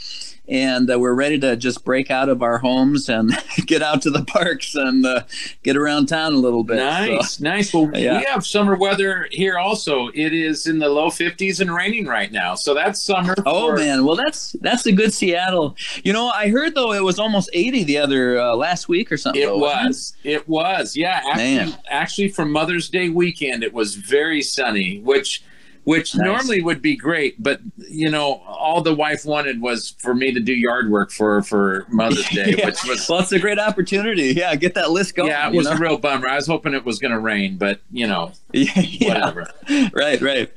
and 0.51 0.91
uh, 0.91 0.99
we're 0.99 1.15
ready 1.15 1.39
to 1.39 1.57
just 1.57 1.85
break 1.85 2.11
out 2.11 2.29
of 2.29 2.43
our 2.43 2.59
homes 2.59 3.09
and 3.09 3.33
get 3.67 3.83
out 3.83 4.03
to 4.03 4.11
the 4.11 4.25
parks 4.25 4.75
and 4.75 5.07
uh, 5.07 5.23
get 5.63 5.77
around 5.77 6.07
town 6.07 6.33
a 6.33 6.37
little 6.37 6.65
bit. 6.65 6.77
Nice, 6.77 7.35
so, 7.37 7.45
nice. 7.45 7.73
Well, 7.73 7.91
yeah. 7.95 8.19
we 8.19 8.25
have 8.25 8.45
summer 8.45 8.77
weather 8.77 9.29
here 9.31 9.59
also. 9.59 10.09
It 10.09 10.35
is 10.35 10.67
in 10.67 10.81
the 10.81 10.89
low 10.89 11.09
50s 11.09 11.61
and 11.61 11.73
raining 11.73 12.07
right 12.07 12.33
now, 12.33 12.57
so 12.57 12.75
that's 12.75 13.01
summer. 13.01 13.35
Oh 13.47 13.75
man, 13.77 14.05
well 14.05 14.17
that's 14.17 14.53
that's 14.61 14.87
a 14.87 14.93
good 14.93 15.15
Seattle. 15.15 15.77
You 16.03 16.13
know, 16.13 16.29
I 16.29 16.49
heard 16.49 16.75
though 16.75 16.93
it 16.93 17.03
was 17.03 17.19
almost 17.19 17.49
80 17.53 17.85
the 17.85 17.99
other 17.99 18.41
uh, 18.41 18.55
last 18.55 18.89
week 18.89 19.13
or 19.13 19.17
something. 19.17 19.41
It 19.41 19.47
though, 19.47 19.59
was. 19.59 20.15
It? 20.25 20.31
it? 20.33 20.49
was. 20.49 20.97
Yeah, 20.97 21.23
actually, 21.25 21.35
man. 21.37 21.79
actually, 21.89 22.29
for 22.29 22.45
Mother's 22.45 22.89
Day 22.89 23.09
weekend, 23.09 23.63
it 23.63 23.73
was 23.73 23.95
very 23.95 24.43
sunny, 24.43 25.01
which 25.01 25.45
which 25.91 26.15
nice. 26.15 26.25
normally 26.25 26.63
would 26.63 26.81
be 26.81 26.95
great, 26.95 27.43
but 27.43 27.61
you 27.77 28.09
know, 28.09 28.35
all 28.47 28.81
the 28.81 28.95
wife 28.95 29.25
wanted 29.25 29.61
was 29.61 29.97
for 29.99 30.15
me 30.15 30.33
to 30.33 30.39
do 30.39 30.55
yard 30.55 30.89
work 30.89 31.11
for 31.11 31.43
for 31.43 31.85
Mother's 31.89 32.29
Day, 32.33 32.55
yeah. 32.57 32.67
which 32.67 32.85
was 32.85 33.09
well, 33.09 33.19
it's 33.19 33.33
a 33.33 33.41
great 33.41 33.59
opportunity. 33.59 34.33
Yeah, 34.33 34.55
get 34.55 34.75
that 34.75 34.93
list 34.93 35.17
going. 35.17 35.31
Yeah, 35.31 35.49
it 35.49 35.53
was 35.53 35.67
know? 35.67 35.73
a 35.73 35.79
real 35.79 35.99
bummer. 35.99 36.29
I 36.29 36.37
was 36.37 36.47
hoping 36.47 36.75
it 36.75 36.85
was 36.85 37.01
going 37.01 37.11
to 37.11 37.19
rain, 37.19 37.59
but 37.59 37.81
you 37.91 38.07
know, 38.07 38.31
yeah, 38.53 39.09
whatever. 39.09 39.51
Right, 39.93 40.21
right. 40.21 40.49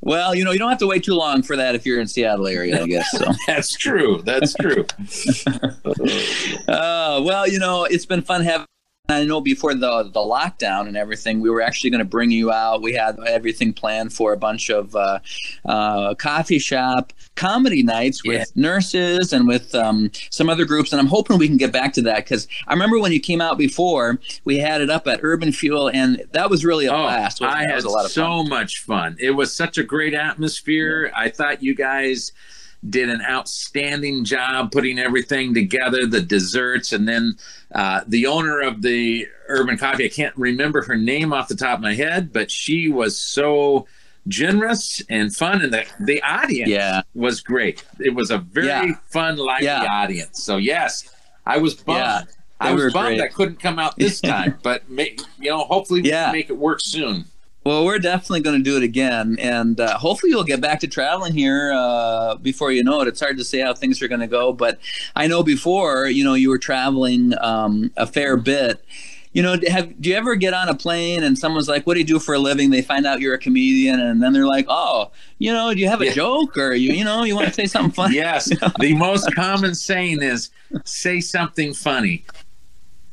Well, 0.00 0.34
you 0.34 0.42
know, 0.42 0.50
you 0.50 0.58
don't 0.58 0.70
have 0.70 0.78
to 0.78 0.88
wait 0.88 1.04
too 1.04 1.14
long 1.14 1.44
for 1.44 1.54
that 1.54 1.76
if 1.76 1.86
you're 1.86 2.00
in 2.00 2.08
Seattle 2.08 2.48
area, 2.48 2.82
I 2.82 2.86
guess. 2.88 3.12
So 3.12 3.26
that's 3.46 3.76
true. 3.76 4.22
That's 4.24 4.54
true. 4.54 4.86
uh, 6.66 7.22
well, 7.24 7.46
you 7.46 7.60
know, 7.60 7.84
it's 7.84 8.06
been 8.06 8.22
fun 8.22 8.42
having 8.42 8.66
I 9.12 9.24
know 9.24 9.40
before 9.40 9.74
the 9.74 10.04
the 10.04 10.20
lockdown 10.20 10.86
and 10.88 10.96
everything, 10.96 11.40
we 11.40 11.50
were 11.50 11.60
actually 11.60 11.90
going 11.90 12.00
to 12.00 12.04
bring 12.04 12.30
you 12.30 12.52
out. 12.52 12.82
We 12.82 12.92
had 12.94 13.18
everything 13.26 13.72
planned 13.72 14.12
for 14.12 14.32
a 14.32 14.36
bunch 14.36 14.70
of 14.70 14.94
uh, 14.94 15.20
uh, 15.64 16.14
coffee 16.14 16.58
shop 16.58 17.12
comedy 17.36 17.82
nights 17.82 18.24
with 18.24 18.52
yeah. 18.54 18.62
nurses 18.62 19.32
and 19.32 19.48
with 19.48 19.74
um, 19.74 20.10
some 20.30 20.50
other 20.50 20.64
groups. 20.64 20.92
And 20.92 21.00
I'm 21.00 21.06
hoping 21.06 21.38
we 21.38 21.48
can 21.48 21.56
get 21.56 21.72
back 21.72 21.92
to 21.94 22.02
that 22.02 22.24
because 22.24 22.46
I 22.66 22.72
remember 22.72 22.98
when 22.98 23.12
you 23.12 23.20
came 23.20 23.40
out 23.40 23.58
before, 23.58 24.18
we 24.44 24.58
had 24.58 24.80
it 24.80 24.90
up 24.90 25.06
at 25.06 25.20
Urban 25.22 25.52
Fuel, 25.52 25.88
and 25.88 26.22
that 26.32 26.50
was 26.50 26.64
really 26.64 26.86
a 26.86 26.92
oh, 26.92 27.02
blast. 27.02 27.42
I 27.42 27.62
had 27.62 27.84
a 27.84 27.90
lot 27.90 28.04
of 28.04 28.10
so 28.10 28.22
fun. 28.22 28.48
much 28.48 28.80
fun. 28.80 29.16
It 29.18 29.30
was 29.30 29.54
such 29.54 29.78
a 29.78 29.82
great 29.82 30.14
atmosphere. 30.14 31.06
Yeah. 31.06 31.12
I 31.16 31.30
thought 31.30 31.62
you 31.62 31.74
guys 31.74 32.32
did 32.88 33.10
an 33.10 33.20
outstanding 33.22 34.24
job 34.24 34.72
putting 34.72 34.98
everything 34.98 35.52
together, 35.52 36.06
the 36.06 36.22
desserts, 36.22 36.92
and 36.92 37.06
then 37.06 37.36
uh, 37.74 38.02
the 38.06 38.26
owner 38.26 38.60
of 38.60 38.82
the 38.82 39.28
Urban 39.48 39.76
Coffee, 39.76 40.06
I 40.06 40.08
can't 40.08 40.36
remember 40.36 40.82
her 40.82 40.96
name 40.96 41.32
off 41.32 41.48
the 41.48 41.56
top 41.56 41.78
of 41.78 41.82
my 41.82 41.94
head, 41.94 42.32
but 42.32 42.50
she 42.50 42.88
was 42.88 43.20
so 43.20 43.86
generous 44.28 45.02
and 45.08 45.34
fun, 45.34 45.62
and 45.62 45.72
the 45.72 45.86
the 46.00 46.22
audience 46.22 46.70
yeah. 46.70 47.02
was 47.14 47.40
great. 47.40 47.84
It 47.98 48.14
was 48.14 48.30
a 48.30 48.38
very 48.38 48.66
yeah. 48.66 48.94
fun, 49.08 49.36
lively 49.36 49.66
yeah. 49.66 49.86
audience. 49.90 50.42
So 50.42 50.56
yes, 50.56 51.08
I 51.46 51.58
was 51.58 51.74
bummed. 51.74 52.28
I 52.60 52.72
was 52.72 52.92
bummed 52.92 53.16
great. 53.16 53.20
I 53.20 53.28
couldn't 53.28 53.60
come 53.60 53.78
out 53.78 53.96
this 53.96 54.20
time, 54.22 54.58
but 54.62 54.84
you 54.88 55.50
know, 55.50 55.64
hopefully 55.64 56.02
we 56.02 56.10
can 56.10 56.32
make 56.32 56.50
it 56.50 56.56
work 56.56 56.80
soon. 56.80 57.26
Well, 57.62 57.84
we're 57.84 57.98
definitely 57.98 58.40
going 58.40 58.56
to 58.56 58.62
do 58.62 58.78
it 58.78 58.82
again, 58.82 59.36
and 59.38 59.78
uh, 59.78 59.98
hopefully 59.98 60.30
you'll 60.30 60.44
get 60.44 60.62
back 60.62 60.80
to 60.80 60.86
traveling 60.86 61.34
here 61.34 61.72
uh, 61.74 62.36
before 62.36 62.72
you 62.72 62.82
know 62.82 63.02
it. 63.02 63.08
It's 63.08 63.20
hard 63.20 63.36
to 63.36 63.44
say 63.44 63.60
how 63.60 63.74
things 63.74 64.00
are 64.00 64.08
going 64.08 64.22
to 64.22 64.26
go, 64.26 64.50
but 64.54 64.78
I 65.14 65.26
know 65.26 65.42
before, 65.42 66.06
you 66.06 66.24
know, 66.24 66.32
you 66.32 66.48
were 66.48 66.58
traveling 66.58 67.34
um, 67.42 67.90
a 67.98 68.06
fair 68.06 68.38
bit. 68.38 68.82
You 69.34 69.42
know, 69.42 69.56
have 69.68 70.00
do 70.00 70.08
you 70.08 70.16
ever 70.16 70.36
get 70.36 70.54
on 70.54 70.70
a 70.70 70.74
plane 70.74 71.22
and 71.22 71.38
someone's 71.38 71.68
like, 71.68 71.86
"What 71.86 71.94
do 71.94 72.00
you 72.00 72.06
do 72.06 72.18
for 72.18 72.34
a 72.34 72.38
living?" 72.38 72.70
They 72.70 72.82
find 72.82 73.06
out 73.06 73.20
you're 73.20 73.34
a 73.34 73.38
comedian, 73.38 74.00
and 74.00 74.20
then 74.20 74.32
they're 74.32 74.46
like, 74.46 74.66
"Oh, 74.68 75.10
you 75.38 75.52
know, 75.52 75.72
do 75.72 75.78
you 75.78 75.88
have 75.88 76.00
a 76.00 76.06
yeah. 76.06 76.14
joke 76.14 76.56
or 76.58 76.72
you, 76.72 76.92
you 76.92 77.04
know, 77.04 77.22
you 77.22 77.36
want 77.36 77.46
to 77.46 77.54
say 77.54 77.66
something 77.66 77.92
funny?" 77.92 78.14
yes, 78.16 78.46
the 78.80 78.96
most 78.96 79.32
common 79.36 79.76
saying 79.76 80.22
is, 80.22 80.50
"Say 80.84 81.20
something 81.20 81.74
funny." 81.74 82.24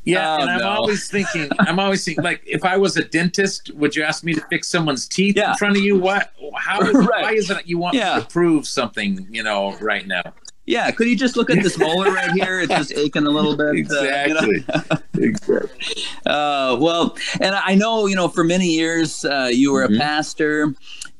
Yeah, 0.07 0.37
oh, 0.37 0.41
and 0.41 0.49
I'm 0.49 0.61
no. 0.61 0.69
always 0.69 1.09
thinking, 1.09 1.49
I'm 1.59 1.79
always 1.79 2.05
thinking, 2.05 2.23
like, 2.23 2.41
if 2.45 2.63
I 2.63 2.77
was 2.77 2.95
a 2.95 3.03
dentist, 3.03 3.73
would 3.73 3.93
you 3.93 4.03
ask 4.03 4.23
me 4.23 4.33
to 4.35 4.41
fix 4.49 4.69
someone's 4.69 5.05
teeth 5.05 5.35
yeah. 5.35 5.51
in 5.51 5.57
front 5.57 5.75
of 5.75 5.83
you? 5.83 5.99
What? 5.99 6.31
How? 6.55 6.79
Is, 6.79 6.93
right. 7.07 7.23
Why 7.23 7.33
is 7.33 7.49
it 7.49 7.67
you 7.67 7.77
want 7.77 7.95
yeah. 7.95 8.19
to 8.19 8.25
prove 8.25 8.65
something? 8.65 9.27
You 9.29 9.43
know, 9.43 9.77
right 9.79 10.07
now. 10.07 10.33
Yeah, 10.65 10.91
could 10.91 11.07
you 11.07 11.17
just 11.17 11.35
look 11.35 11.49
at 11.49 11.61
this 11.61 11.77
molar 11.79 12.11
right 12.11 12.31
here? 12.31 12.61
It's 12.61 12.73
just 12.73 12.93
aching 12.93 13.25
a 13.25 13.29
little 13.29 13.57
bit. 13.57 13.75
Exactly. 13.75 14.65
Uh, 14.69 14.81
you 15.13 15.21
know? 15.21 15.27
exactly. 15.27 16.03
Uh, 16.25 16.75
well, 16.79 17.15
and 17.39 17.55
I 17.55 17.75
know 17.75 18.05
you 18.05 18.15
know 18.15 18.27
for 18.27 18.43
many 18.43 18.67
years 18.67 19.23
uh, 19.23 19.49
you 19.51 19.71
were 19.71 19.85
mm-hmm. 19.85 19.95
a 19.95 19.99
pastor, 19.99 20.73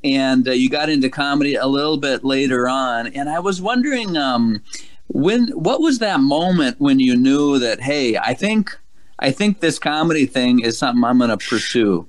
and 0.04 0.48
uh, 0.48 0.52
you 0.52 0.70
got 0.70 0.90
into 0.90 1.10
comedy 1.10 1.56
a 1.56 1.66
little 1.66 1.98
bit 1.98 2.26
later 2.26 2.68
on, 2.68 3.08
and 3.08 3.30
I 3.30 3.40
was 3.40 3.62
wondering. 3.62 4.16
Um, 4.16 4.64
when 5.18 5.48
what 5.50 5.82
was 5.82 5.98
that 5.98 6.20
moment 6.20 6.80
when 6.80 7.00
you 7.00 7.16
knew 7.16 7.58
that 7.58 7.82
hey 7.82 8.16
i 8.18 8.36
think 8.36 8.78
i 9.18 9.32
think 9.32 9.62
this 9.62 9.80
comedy 9.80 10.28
thing 10.28 10.60
is 10.60 10.78
something 10.78 11.04
i'm 11.04 11.18
going 11.18 11.30
to 11.30 11.38
pursue? 11.38 12.08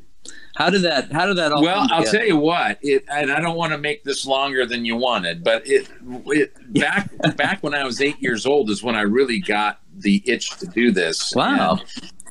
How 0.57 0.71
did 0.71 0.83
that 0.83 1.13
how 1.13 1.27
did 1.27 1.37
that 1.37 1.53
all 1.53 1.63
well 1.63 1.87
i'll 1.91 2.05
tell 2.05 2.27
you 2.27 2.37
what 2.37 2.79
it 2.83 3.05
and 3.09 3.31
i 3.31 3.41
don't 3.41 3.57
want 3.57 3.73
to 3.73 3.79
make 3.79 4.03
this 4.03 4.27
longer 4.27 4.67
than 4.67 4.85
you 4.85 4.97
wanted 4.97 5.45
but 5.45 5.63
it, 5.65 5.89
it 6.27 6.53
back 6.75 7.37
back 7.37 7.63
when 7.63 7.75
i 7.75 7.85
was 7.85 8.01
eight 8.01 8.21
years 8.21 8.45
old 8.45 8.69
is 8.69 8.83
when 8.83 8.97
i 8.97 9.03
really 9.03 9.39
got 9.39 9.81
the 9.95 10.23
itch 10.27 10.51
to 10.59 10.67
do 10.67 10.91
this. 10.91 11.33
Wow. 11.35 11.79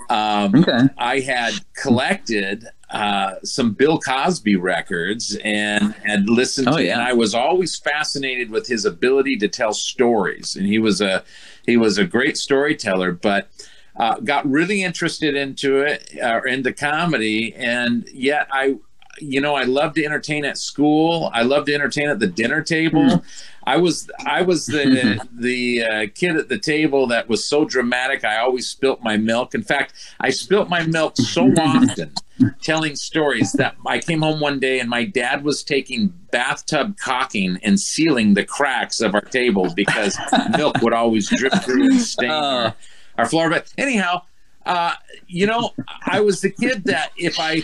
And, 0.09 0.55
um, 0.55 0.61
okay. 0.61 0.93
i 0.97 1.21
had 1.21 1.53
collected 1.73 2.65
uh, 2.89 3.35
some 3.43 3.73
Bill 3.73 3.99
Cosby 3.99 4.55
records 4.55 5.37
and 5.43 5.93
had 6.05 6.29
listened 6.29 6.69
oh, 6.69 6.77
to, 6.77 6.85
yeah. 6.85 6.93
and 6.93 7.01
I 7.01 7.13
was 7.13 7.35
always 7.35 7.77
fascinated 7.77 8.49
with 8.49 8.67
his 8.67 8.85
ability 8.85 9.37
to 9.37 9.47
tell 9.47 9.73
stories. 9.73 10.55
And 10.55 10.65
he 10.65 10.79
was 10.79 11.01
a 11.01 11.23
he 11.65 11.75
was 11.75 11.97
a 11.97 12.05
great 12.05 12.37
storyteller, 12.37 13.11
but 13.11 13.49
uh, 13.97 14.19
got 14.19 14.49
really 14.49 14.83
interested 14.83 15.35
into 15.35 15.79
it 15.79 16.15
or 16.21 16.47
uh, 16.47 16.51
into 16.51 16.71
comedy, 16.71 17.53
and 17.55 18.07
yet 18.13 18.47
I 18.51 18.77
you 19.19 19.41
know, 19.41 19.55
I 19.55 19.63
love 19.63 19.93
to 19.95 20.05
entertain 20.05 20.45
at 20.45 20.57
school. 20.57 21.29
I 21.33 21.43
love 21.43 21.65
to 21.65 21.73
entertain 21.73 22.09
at 22.09 22.19
the 22.19 22.27
dinner 22.27 22.61
table. 22.61 23.01
Mm-hmm. 23.01 23.27
I 23.67 23.75
was 23.75 24.09
I 24.25 24.43
was 24.43 24.65
the 24.65 25.27
the 25.33 25.83
uh, 25.83 26.05
kid 26.15 26.37
at 26.37 26.47
the 26.47 26.57
table 26.57 27.07
that 27.07 27.27
was 27.27 27.45
so 27.45 27.65
dramatic. 27.65 28.23
I 28.23 28.37
always 28.37 28.67
spilt 28.67 29.03
my 29.03 29.17
milk. 29.17 29.53
In 29.53 29.61
fact, 29.63 29.93
I 30.19 30.29
spilt 30.29 30.69
my 30.69 30.85
milk 30.85 31.17
so 31.17 31.51
often 31.57 32.13
telling 32.61 32.95
stories 32.95 33.51
that 33.53 33.75
I 33.85 33.99
came 33.99 34.21
home 34.21 34.39
one 34.39 34.59
day 34.59 34.79
and 34.79 34.89
my 34.89 35.03
dad 35.03 35.43
was 35.43 35.63
taking 35.63 36.13
bathtub 36.31 36.95
caulking 36.97 37.57
and 37.63 37.79
sealing 37.79 38.35
the 38.35 38.45
cracks 38.45 39.01
of 39.01 39.15
our 39.15 39.21
table 39.21 39.73
because 39.75 40.17
milk 40.57 40.81
would 40.81 40.93
always 40.93 41.29
drip 41.29 41.53
through 41.63 41.85
and 41.85 42.01
stain 42.01 42.29
uh. 42.29 42.33
our, 42.35 42.75
our 43.17 43.25
floor. 43.25 43.49
But 43.49 43.73
anyhow, 43.77 44.21
uh, 44.65 44.93
you 45.27 45.45
know, 45.45 45.73
I 46.05 46.21
was 46.21 46.41
the 46.41 46.51
kid 46.51 46.85
that 46.85 47.11
if 47.17 47.39
I 47.39 47.63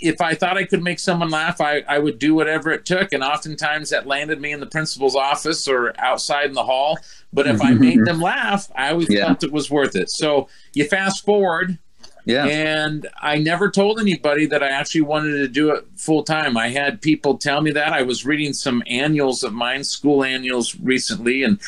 if 0.00 0.20
I 0.20 0.34
thought 0.34 0.56
I 0.56 0.64
could 0.64 0.82
make 0.82 0.98
someone 0.98 1.30
laugh, 1.30 1.60
I, 1.60 1.82
I 1.88 1.98
would 1.98 2.18
do 2.18 2.34
whatever 2.34 2.70
it 2.70 2.84
took. 2.84 3.12
And 3.12 3.22
oftentimes 3.22 3.90
that 3.90 4.06
landed 4.06 4.40
me 4.40 4.52
in 4.52 4.60
the 4.60 4.66
principal's 4.66 5.16
office 5.16 5.68
or 5.68 5.94
outside 5.98 6.46
in 6.46 6.54
the 6.54 6.64
hall. 6.64 6.98
But 7.32 7.46
if 7.46 7.62
I 7.62 7.74
made 7.74 8.04
them 8.04 8.20
laugh, 8.20 8.70
I 8.74 8.90
always 8.90 9.08
yeah. 9.08 9.26
felt 9.26 9.44
it 9.44 9.52
was 9.52 9.70
worth 9.70 9.94
it. 9.94 10.10
So 10.10 10.48
you 10.74 10.84
fast 10.84 11.24
forward. 11.24 11.78
Yeah. 12.24 12.44
And 12.46 13.08
I 13.20 13.38
never 13.38 13.70
told 13.70 13.98
anybody 13.98 14.46
that 14.46 14.62
I 14.62 14.68
actually 14.68 15.02
wanted 15.02 15.32
to 15.38 15.48
do 15.48 15.72
it 15.72 15.86
full 15.96 16.22
time. 16.22 16.56
I 16.56 16.68
had 16.68 17.00
people 17.00 17.38
tell 17.38 17.60
me 17.60 17.70
that. 17.72 17.92
I 17.92 18.02
was 18.02 18.26
reading 18.26 18.52
some 18.52 18.82
annuals 18.86 19.42
of 19.42 19.52
mine, 19.52 19.84
school 19.84 20.22
annuals 20.22 20.76
recently, 20.76 21.42
and 21.42 21.58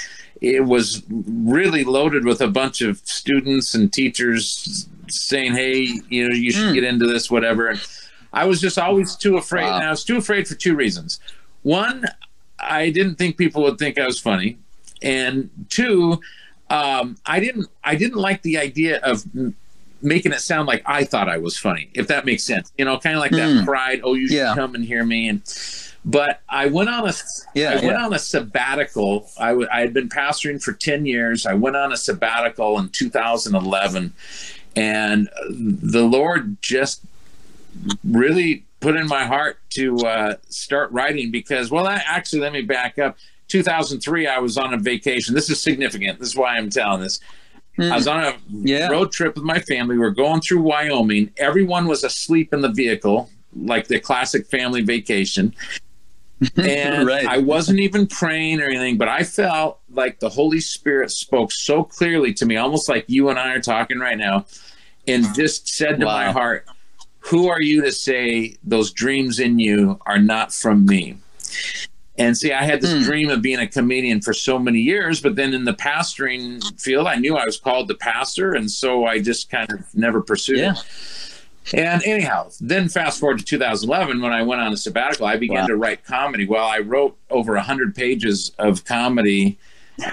it 0.41 0.65
was 0.65 1.03
really 1.09 1.85
loaded 1.85 2.25
with 2.25 2.41
a 2.41 2.49
bunch 2.49 2.83
of 2.83 2.99
students 2.99 3.75
and 3.75 3.93
teachers 3.93 4.89
saying, 5.09 5.55
"Hey, 5.55 6.01
you 6.09 6.29
know, 6.29 6.35
you 6.35 6.51
should 6.51 6.71
mm. 6.71 6.75
get 6.75 6.85
into 6.85 7.07
this, 7.07 7.31
whatever." 7.31 7.69
And 7.69 7.81
I 8.33 8.47
was 8.47 8.61
just 8.61 8.79
always 8.79 9.17
too 9.17 9.37
afraid. 9.37 9.65
Wow. 9.65 9.77
And 9.77 9.85
I 9.85 9.91
was 9.91 10.05
too 10.05 10.17
afraid 10.17 10.49
for 10.49 10.55
two 10.55 10.75
reasons. 10.75 11.21
One, 11.62 12.07
I 12.59 12.91
didn't 12.91 13.17
think 13.17 13.37
people 13.37 13.62
would 13.62 13.79
think 13.79 13.99
I 13.99 14.07
was 14.07 14.19
funny, 14.19 14.59
and 15.03 15.51
two, 15.69 16.21
um, 16.71 17.17
I 17.27 17.41
didn't 17.41 17.69
I 17.85 17.95
didn't 17.97 18.19
like 18.19 18.43
the 18.43 18.59
idea 18.59 18.99
of 19.01 19.25
making 20.03 20.33
it 20.33 20.41
sound 20.41 20.67
like 20.67 20.83
I 20.87 21.05
thought 21.05 21.29
I 21.29 21.39
was 21.39 21.57
funny, 21.57 21.91
if 21.95 22.09
that 22.09 22.25
makes 22.25 22.45
sense. 22.45 22.73
You 22.79 22.85
know, 22.85 22.99
kind 22.99 23.17
of 23.17 23.21
like 23.21 23.33
mm. 23.33 23.37
that 23.37 23.59
hmm. 23.61 23.65
pride. 23.65 24.01
Oh, 24.03 24.15
you 24.15 24.29
should 24.29 24.37
yeah. 24.37 24.55
come 24.55 24.75
and 24.75 24.85
hear 24.85 25.05
me. 25.05 25.29
And 25.29 25.43
but 26.05 26.41
I 26.49 26.67
went 26.67 26.89
on 26.89 27.09
a 27.09 27.12
yeah, 27.55 27.79
I 27.81 27.85
went 27.85 27.97
on 27.97 28.12
a 28.12 28.19
sabbatical. 28.19 29.29
I, 29.39 29.49
w- 29.49 29.69
I 29.73 29.81
had 29.81 29.95
been 29.95 30.09
pastoring 30.09 30.62
for 30.62 30.73
ten 30.73 31.07
years. 31.07 31.47
I 31.47 31.55
went 31.55 31.77
on 31.77 31.93
a 31.93 31.97
sabbatical 31.97 32.79
in 32.79 32.89
2011, 32.89 34.12
and 34.75 35.29
the 35.49 36.03
Lord 36.03 36.57
just 36.61 37.03
really 38.05 38.64
put 38.81 38.97
in 38.97 39.07
my 39.07 39.25
heart 39.25 39.59
to 39.71 39.97
uh, 39.99 40.35
start 40.49 40.91
writing 40.93 41.31
because, 41.31 41.71
well, 41.71 41.87
I, 41.87 42.02
actually, 42.07 42.41
let 42.41 42.52
me 42.52 42.62
back 42.62 42.99
up. 42.99 43.17
2003, 43.49 44.26
I 44.26 44.38
was 44.38 44.57
on 44.59 44.73
a 44.75 44.79
vacation. 44.79 45.35
This 45.35 45.50
is 45.50 45.61
significant. 45.61 46.19
This 46.19 46.29
is 46.29 46.37
why 46.37 46.57
I'm 46.57 46.71
telling 46.71 47.02
this. 47.02 47.21
I 47.79 47.95
was 47.97 48.07
on 48.07 48.23
a 48.25 48.35
Yeah. 48.50 48.88
road 48.88 49.12
trip 49.12 49.35
with 49.35 49.45
my 49.45 49.59
family. 49.61 49.97
We 49.97 50.05
are 50.05 50.11
going 50.11 50.41
through 50.41 50.62
Wyoming. 50.62 51.31
Everyone 51.38 51.87
was 51.87 52.05
asleep 52.05 52.52
in 52.52 52.61
the 52.61 52.69
vehicle, 52.71 53.31
like 53.57 53.88
the 53.88 53.99
classic 54.00 54.47
family 54.47 54.83
vacation. 54.83 55.55
And 56.57 57.07
Right. 57.07 57.25
I 57.25 57.38
wasn't 57.38 57.79
even 57.79 58.09
praying 58.09 58.61
or 58.61 58.64
anything, 58.64 58.99
but 58.99 59.09
I 59.09 59.23
felt 59.23 59.79
like 59.93 60.19
the 60.19 60.29
Holy 60.29 60.59
Spirit 60.59 61.12
spoke 61.12 61.52
so 61.52 61.85
clearly 61.85 62.35
to 62.35 62.45
me, 62.47 62.57
almost 62.57 62.88
like 62.88 63.05
you 63.07 63.29
and 63.29 63.38
I 63.38 63.52
are 63.55 63.61
talking 63.61 64.00
right 64.00 64.19
now, 64.19 64.47
and 65.07 65.25
just 65.37 65.69
said 65.69 66.00
to 66.00 66.05
my 66.07 66.33
heart, 66.33 66.67
Who 67.26 67.49
are 67.49 67.62
you 67.62 67.83
to 67.83 67.93
say 67.93 68.57
those 68.64 68.91
dreams 68.93 69.38
in 69.41 69.59
you 69.59 69.99
are 70.07 70.19
not 70.19 70.52
from 70.52 70.85
me? 70.87 71.17
And 72.19 72.37
see, 72.37 72.52
I 72.52 72.62
had 72.64 72.81
this 72.83 72.93
Hmm. 72.93 73.02
dream 73.02 73.31
of 73.31 73.41
being 73.41 73.59
a 73.59 73.67
comedian 73.67 74.21
for 74.21 74.35
so 74.35 74.59
many 74.59 74.81
years, 74.81 75.21
but 75.21 75.35
then 75.37 75.55
in 75.55 75.64
the 75.64 75.73
pastoring 75.73 76.62
field, 76.81 77.07
I 77.07 77.17
knew 77.17 77.37
I 77.37 77.45
was 77.47 77.59
called 77.59 77.88
to 77.88 77.95
pastor, 77.95 78.52
and 78.55 78.71
so 78.71 79.07
I 79.07 79.19
just 79.19 79.50
kind 79.50 79.71
of 79.73 79.81
never 79.95 80.21
pursued 80.21 80.59
Yeah. 80.59 80.73
it. 80.73 80.85
And 81.75 82.02
anyhow, 82.05 82.50
then 82.61 82.88
fast 82.88 83.21
forward 83.21 83.38
to 83.38 83.45
2011 83.45 84.21
when 84.21 84.33
I 84.33 84.43
went 84.43 84.61
on 84.61 84.73
a 84.73 84.76
sabbatical, 84.76 85.26
I 85.26 85.37
began 85.37 85.61
Wow. 85.62 85.67
to 85.69 85.76
write 85.76 86.05
comedy. 86.05 86.45
Well, 86.45 86.67
I 86.67 86.81
wrote 86.81 87.17
over 87.31 87.57
100 87.57 87.95
pages 87.95 88.50
of 88.59 88.85
comedy 88.85 89.59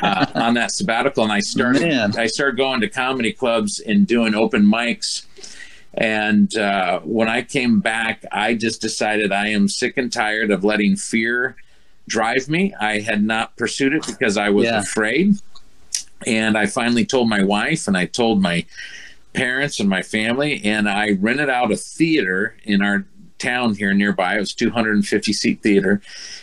uh, 0.03 0.25
on 0.35 0.53
that 0.53 0.71
sabbatical, 0.71 1.23
and 1.23 1.33
I 1.33 1.39
started 1.39 1.81
Man. 1.81 2.13
I 2.17 2.27
started 2.27 2.55
going 2.57 2.81
to 2.81 2.87
comedy 2.87 3.33
clubs 3.33 3.79
and 3.79 4.05
doing 4.05 4.35
open 4.35 4.63
mics. 4.63 5.23
And 5.93 6.55
uh, 6.55 6.99
when 7.01 7.27
I 7.27 7.41
came 7.41 7.79
back, 7.79 8.23
I 8.31 8.53
just 8.53 8.81
decided 8.81 9.31
I 9.31 9.47
am 9.47 9.67
sick 9.67 9.97
and 9.97 10.11
tired 10.11 10.51
of 10.51 10.63
letting 10.63 10.95
fear 10.95 11.55
drive 12.07 12.47
me. 12.47 12.73
I 12.79 12.99
had 12.99 13.23
not 13.23 13.55
pursued 13.57 13.93
it 13.93 14.05
because 14.05 14.37
I 14.37 14.49
was 14.49 14.65
Yeah. 14.65 14.79
afraid. 14.79 15.35
And 16.25 16.57
I 16.57 16.65
finally 16.65 17.05
told 17.05 17.29
my 17.29 17.43
wife 17.43 17.87
and 17.87 17.97
I 17.97 18.05
told 18.05 18.41
my 18.41 18.65
parents 19.33 19.79
and 19.79 19.87
my 19.89 20.01
family, 20.01 20.59
and 20.65 20.89
I 20.89 21.11
rented 21.11 21.49
out 21.49 21.71
a 21.71 21.77
theater 21.77 22.55
in 22.63 22.81
our 22.81 23.05
town 23.37 23.75
here 23.75 23.93
nearby. 23.93 24.35
It 24.35 24.39
was 24.39 24.53
250 24.53 25.31
seat 25.31 25.61
theater. 25.61 26.01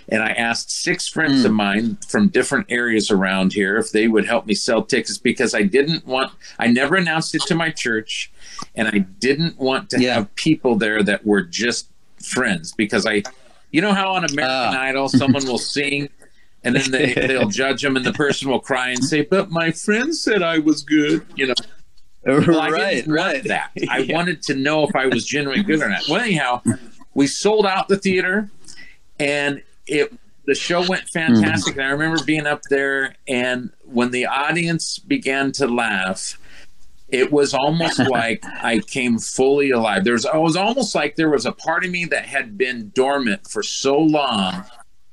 And 0.09 0.23
I 0.23 0.31
asked 0.31 0.71
six 0.71 1.07
friends 1.09 1.41
Hmm. 1.41 1.47
of 1.47 1.53
mine 1.53 1.99
from 2.09 2.29
different 2.29 2.67
areas 2.71 3.11
around 3.11 3.53
here 3.53 3.77
if 3.77 3.91
they 3.93 4.09
would 4.09 4.25
help 4.27 4.47
me 4.47 4.55
sell 4.55 4.83
tickets 4.83 5.19
because 5.19 5.55
I 5.55 5.63
didn't 5.63 6.07
want, 6.07 6.33
I 6.59 6.69
never 6.69 6.97
announced 6.97 7.35
it 7.35 7.43
to 7.49 7.55
my 7.55 7.71
church. 7.71 8.31
And 8.75 8.89
I 8.89 8.99
didn't 8.99 9.59
want 9.59 9.91
to 9.91 10.01
Yeah. 10.01 10.15
have 10.15 10.35
people 10.35 10.77
there 10.77 11.03
that 11.03 11.25
were 11.27 11.43
just 11.43 11.89
friends 12.23 12.73
because 12.73 13.07
I, 13.07 13.23
you 13.71 13.81
know 13.81 13.93
how 13.93 14.13
on 14.15 14.25
American 14.25 14.45
Ah. 14.77 14.81
Idol, 14.83 15.09
someone 15.09 15.45
will 15.47 15.59
sing 15.59 16.09
and 16.65 16.75
then 16.75 16.91
they, 16.91 17.15
they'll 17.15 17.49
judge 17.49 17.83
them 17.83 17.97
and 17.97 18.05
the 18.05 18.13
person 18.13 18.49
will 18.51 18.61
cry 18.61 18.91
and 18.91 19.05
say, 19.05 19.23
but 19.23 19.51
my 19.51 19.71
friend 19.71 20.15
said 20.15 20.43
I 20.43 20.59
was 20.59 20.83
good, 20.83 21.25
you 21.37 21.47
know. 21.49 21.55
Well, 22.25 22.59
I 22.61 22.71
right, 22.71 23.07
right. 23.07 23.45
that. 23.45 23.71
I 23.89 23.99
Yeah. 23.99 24.17
wanted 24.17 24.43
to 24.45 24.55
know 24.57 24.83
if 24.89 24.97
I 24.97 25.07
was 25.07 25.25
genuinely 25.25 25.63
good 25.63 25.81
or 25.81 25.89
not. 25.89 26.03
Well, 26.09 26.21
anyhow, 26.21 26.61
we 27.15 27.29
sold 27.29 27.67
out 27.67 27.87
the 27.87 27.97
theater, 27.97 28.51
and 29.21 29.63
it 29.87 30.13
the 30.45 30.55
show 30.57 30.85
went 30.89 31.09
fantastic. 31.09 31.77
And 31.77 31.85
I 31.85 31.91
remember 31.91 32.23
being 32.25 32.47
up 32.47 32.63
there, 32.69 33.15
and 33.29 33.71
when 33.85 34.11
the 34.11 34.27
audience 34.27 34.99
began 34.99 35.53
to 35.53 35.69
laugh, 35.69 36.37
it 37.09 37.31
was 37.33 37.55
almost 37.55 37.99
like 38.11 38.45
I 38.63 38.81
came 38.81 39.19
fully 39.19 39.71
alive. 39.71 40.05
There 40.05 40.13
was 40.15 40.25
it 40.25 40.35
was 40.35 40.57
almost 40.57 40.95
like 40.95 41.17
there 41.17 41.31
was 41.31 41.47
a 41.47 41.53
part 41.53 41.85
of 41.85 41.91
me 41.91 42.05
that 42.07 42.27
had 42.27 42.57
been 42.59 42.91
dormant 42.95 43.49
for 43.49 43.63
so 43.63 43.99
long, 43.99 44.65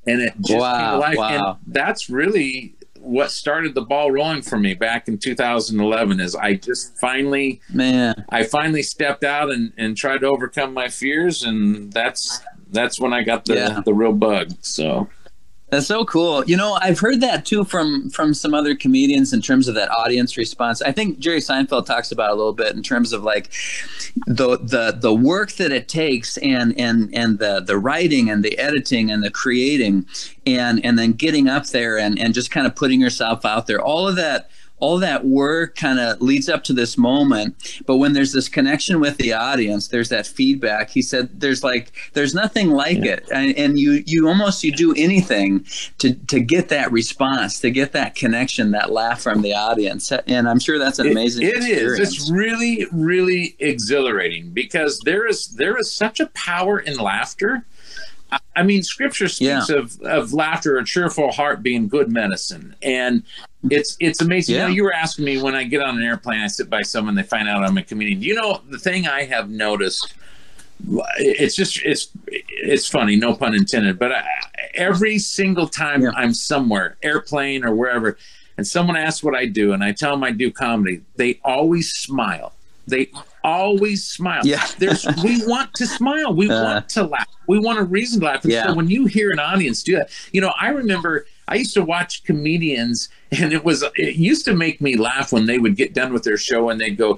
and 0.07 0.21
it 0.21 0.33
just 0.41 0.59
Wow, 0.59 0.77
came 0.77 0.95
alive. 0.95 1.17
wow. 1.17 1.51
And 1.65 1.73
that's 1.73 2.09
really 2.09 2.75
what 2.99 3.31
started 3.31 3.75
the 3.75 3.81
ball 3.81 4.11
rolling 4.11 4.41
for 4.41 4.57
me 4.57 4.73
back 4.73 5.09
in 5.09 5.17
2011 5.17 6.21
is 6.21 6.35
I 6.35 6.53
just 6.53 6.97
finally 6.99 7.59
Man. 7.73 8.23
I 8.29 8.43
finally 8.43 8.81
stepped 8.81 9.25
out 9.25 9.51
and, 9.51 9.73
and 9.77 9.97
tried 9.97 10.19
to 10.21 10.27
overcome 10.27 10.73
my 10.73 10.87
fears 10.87 11.43
and 11.43 11.91
that's 11.91 12.39
that's 12.71 13.01
when 13.01 13.11
I 13.11 13.23
got 13.23 13.43
the, 13.43 13.55
Yeah. 13.55 13.81
the 13.83 13.93
real 13.93 14.13
bug. 14.13 14.51
So 14.61 15.09
That's 15.73 15.87
so 15.87 16.05
cool. 16.05 16.45
You 16.45 16.55
know, 16.55 16.77
I've 16.81 16.99
heard 16.99 17.19
that 17.21 17.47
too 17.47 17.63
from 17.63 18.07
from 18.11 18.35
some 18.35 18.53
other 18.53 18.75
comedians 18.75 19.33
in 19.33 19.41
terms 19.41 19.67
of 19.67 19.73
that 19.73 19.89
audience 19.89 20.37
response. 20.37 20.83
I 20.83 20.91
think 20.91 21.17
Jerry 21.17 21.39
Seinfeld 21.39 21.87
talks 21.87 22.11
about 22.11 22.29
a 22.29 22.35
little 22.35 22.53
bit 22.53 22.75
in 22.75 22.83
terms 22.83 23.11
of 23.11 23.23
like 23.23 23.51
the 24.27 24.59
the 24.59 24.95
the 24.95 25.11
work 25.11 25.53
that 25.53 25.71
it 25.71 25.87
takes 25.87 26.37
and 26.37 26.77
and 26.79 27.09
and 27.15 27.39
the 27.39 27.59
the 27.59 27.79
writing 27.79 28.29
and 28.29 28.43
the 28.43 28.55
editing 28.59 29.09
and 29.09 29.23
the 29.23 29.31
creating 29.31 30.05
and 30.45 30.83
and 30.85 30.99
then 30.99 31.13
getting 31.13 31.47
up 31.47 31.65
there 31.67 31.97
and 31.97 32.19
and 32.19 32.35
just 32.35 32.51
kind 32.51 32.67
of 32.67 32.75
putting 32.75 33.01
yourself 33.01 33.43
out 33.43 33.65
there. 33.65 33.81
All 33.81 34.07
of 34.07 34.15
that 34.15 34.51
all 34.79 34.97
that 34.99 35.23
work 35.25 35.75
kind 35.77 35.97
of 35.99 36.21
leads 36.21 36.49
up 36.49 36.63
to 36.65 36.73
this 36.73 36.97
moment 36.97 37.55
but 37.85 37.97
when 37.97 38.11
there's 38.13 38.33
this 38.33 38.49
connection 38.49 38.99
with 38.99 39.15
the 39.17 39.31
audience 39.31 39.87
there's 39.87 40.09
that 40.09 40.27
feedback 40.27 40.89
he 40.89 41.01
said 41.01 41.29
there's 41.39 41.63
like 41.63 41.91
there's 42.13 42.33
nothing 42.35 42.69
like 42.69 42.97
it 42.97 43.25
and, 43.33 43.55
and 43.57 43.79
you 43.79 44.03
you 44.05 44.27
almost 44.27 44.63
you 44.63 44.71
do 44.73 44.93
anything 44.95 45.65
to 45.99 46.13
to 46.25 46.39
get 46.41 46.67
that 46.69 46.91
response 46.91 47.59
to 47.61 47.71
get 47.71 47.93
that 47.93 48.13
connection 48.15 48.71
that 48.71 48.91
laugh 48.91 49.21
from 49.21 49.41
the 49.41 49.53
audience 49.53 50.11
and 50.27 50.49
i'm 50.49 50.59
sure 50.59 50.77
that's 50.77 50.99
an 50.99 51.07
amazing 51.07 51.47
It- 51.47 51.53
it 51.57 51.63
is. 51.63 51.99
It's 51.99 52.29
really, 52.31 52.85
really 52.91 53.55
exhilarating 53.59 54.49
because 54.51 54.99
there 55.05 55.25
is 55.27 55.47
there 55.55 55.77
is 55.77 55.91
such 55.91 56.19
a 56.19 56.25
power 56.27 56.79
in 56.79 56.97
laughter. 56.97 57.65
I- 58.31 58.39
I 58.55 58.63
mean, 58.63 58.81
Scripture 58.83 59.27
speaks 59.27 59.69
Yeah. 59.69 59.75
of 59.77 59.99
of 60.01 60.33
laughter, 60.33 60.77
a 60.77 60.83
cheerful 60.85 61.31
heart 61.31 61.61
being 61.63 61.87
good 61.87 62.11
medicine, 62.11 62.75
and 62.81 63.23
it's 63.69 63.95
it's 63.99 64.21
amazing. 64.21 64.55
You 64.55 64.61
know, 64.61 64.67
you 64.67 64.83
were 64.83 64.93
asking 64.93 65.25
me 65.25 65.41
when 65.41 65.55
I 65.55 65.63
get 65.63 65.81
on 65.81 65.97
an 65.97 66.03
airplane, 66.03 66.41
I 66.41 66.47
sit 66.47 66.69
by 66.69 66.81
someone, 66.81 67.15
they 67.15 67.23
find 67.23 67.47
out 67.47 67.63
I'm 67.63 67.77
a 67.77 67.83
comedian. 67.83 68.21
You 68.21 68.35
know, 68.35 68.61
the 68.69 68.77
thing 68.79 69.07
I 69.07 69.23
have 69.23 69.49
noticed 69.49 70.13
it's 71.17 71.55
just 71.55 71.81
it's 71.83 72.09
it's 72.49 72.87
funny 72.87 73.15
no 73.15 73.33
pun 73.33 73.55
intended 73.55 73.97
but 73.97 74.11
I, 74.11 74.25
every 74.73 75.17
single 75.17 75.67
time 75.67 76.01
Yeah. 76.01 76.09
i'm 76.15 76.33
somewhere 76.33 76.97
airplane 77.03 77.63
or 77.63 77.73
wherever 77.73 78.17
and 78.57 78.67
someone 78.67 78.97
asks 78.97 79.23
what 79.23 79.33
i 79.35 79.45
do 79.45 79.71
and 79.71 79.81
i 79.81 79.93
tell 79.93 80.11
them 80.11 80.23
i 80.25 80.31
do 80.31 80.51
comedy 80.51 80.99
they 81.15 81.39
always 81.45 81.93
smile 81.93 82.51
they 82.85 83.09
always 83.45 84.03
smile 84.03 84.41
Yeah. 84.43 84.65
there's 84.79 85.05
we 85.23 85.45
want 85.45 85.73
to 85.75 85.87
smile 85.87 86.33
we 86.33 86.49
Uh. 86.49 86.63
want 86.63 86.89
to 86.89 87.03
laugh 87.03 87.29
we 87.47 87.59
want 87.59 87.79
a 87.79 87.83
reason 87.83 88.19
to 88.19 88.25
laugh 88.25 88.43
and 88.43 88.51
Yeah. 88.51 88.67
so 88.67 88.73
when 88.73 88.89
you 88.89 89.05
hear 89.05 89.31
an 89.31 89.39
audience 89.39 89.83
do 89.83 89.95
that 89.95 90.09
you 90.33 90.41
know 90.41 90.51
i 90.59 90.67
remember 90.69 91.25
i 91.47 91.55
used 91.55 91.75
to 91.75 91.83
watch 91.83 92.25
comedians 92.25 93.07
and 93.39 93.53
it 93.53 93.63
was 93.63 93.83
it 93.95 94.15
used 94.15 94.45
to 94.45 94.53
make 94.53 94.81
me 94.81 94.95
laugh 94.97 95.31
when 95.31 95.45
they 95.45 95.57
would 95.59 95.75
get 95.75 95.93
done 95.93 96.13
with 96.13 96.23
their 96.23 96.37
show 96.37 96.69
and 96.69 96.79
they'd 96.79 96.97
go 96.97 97.17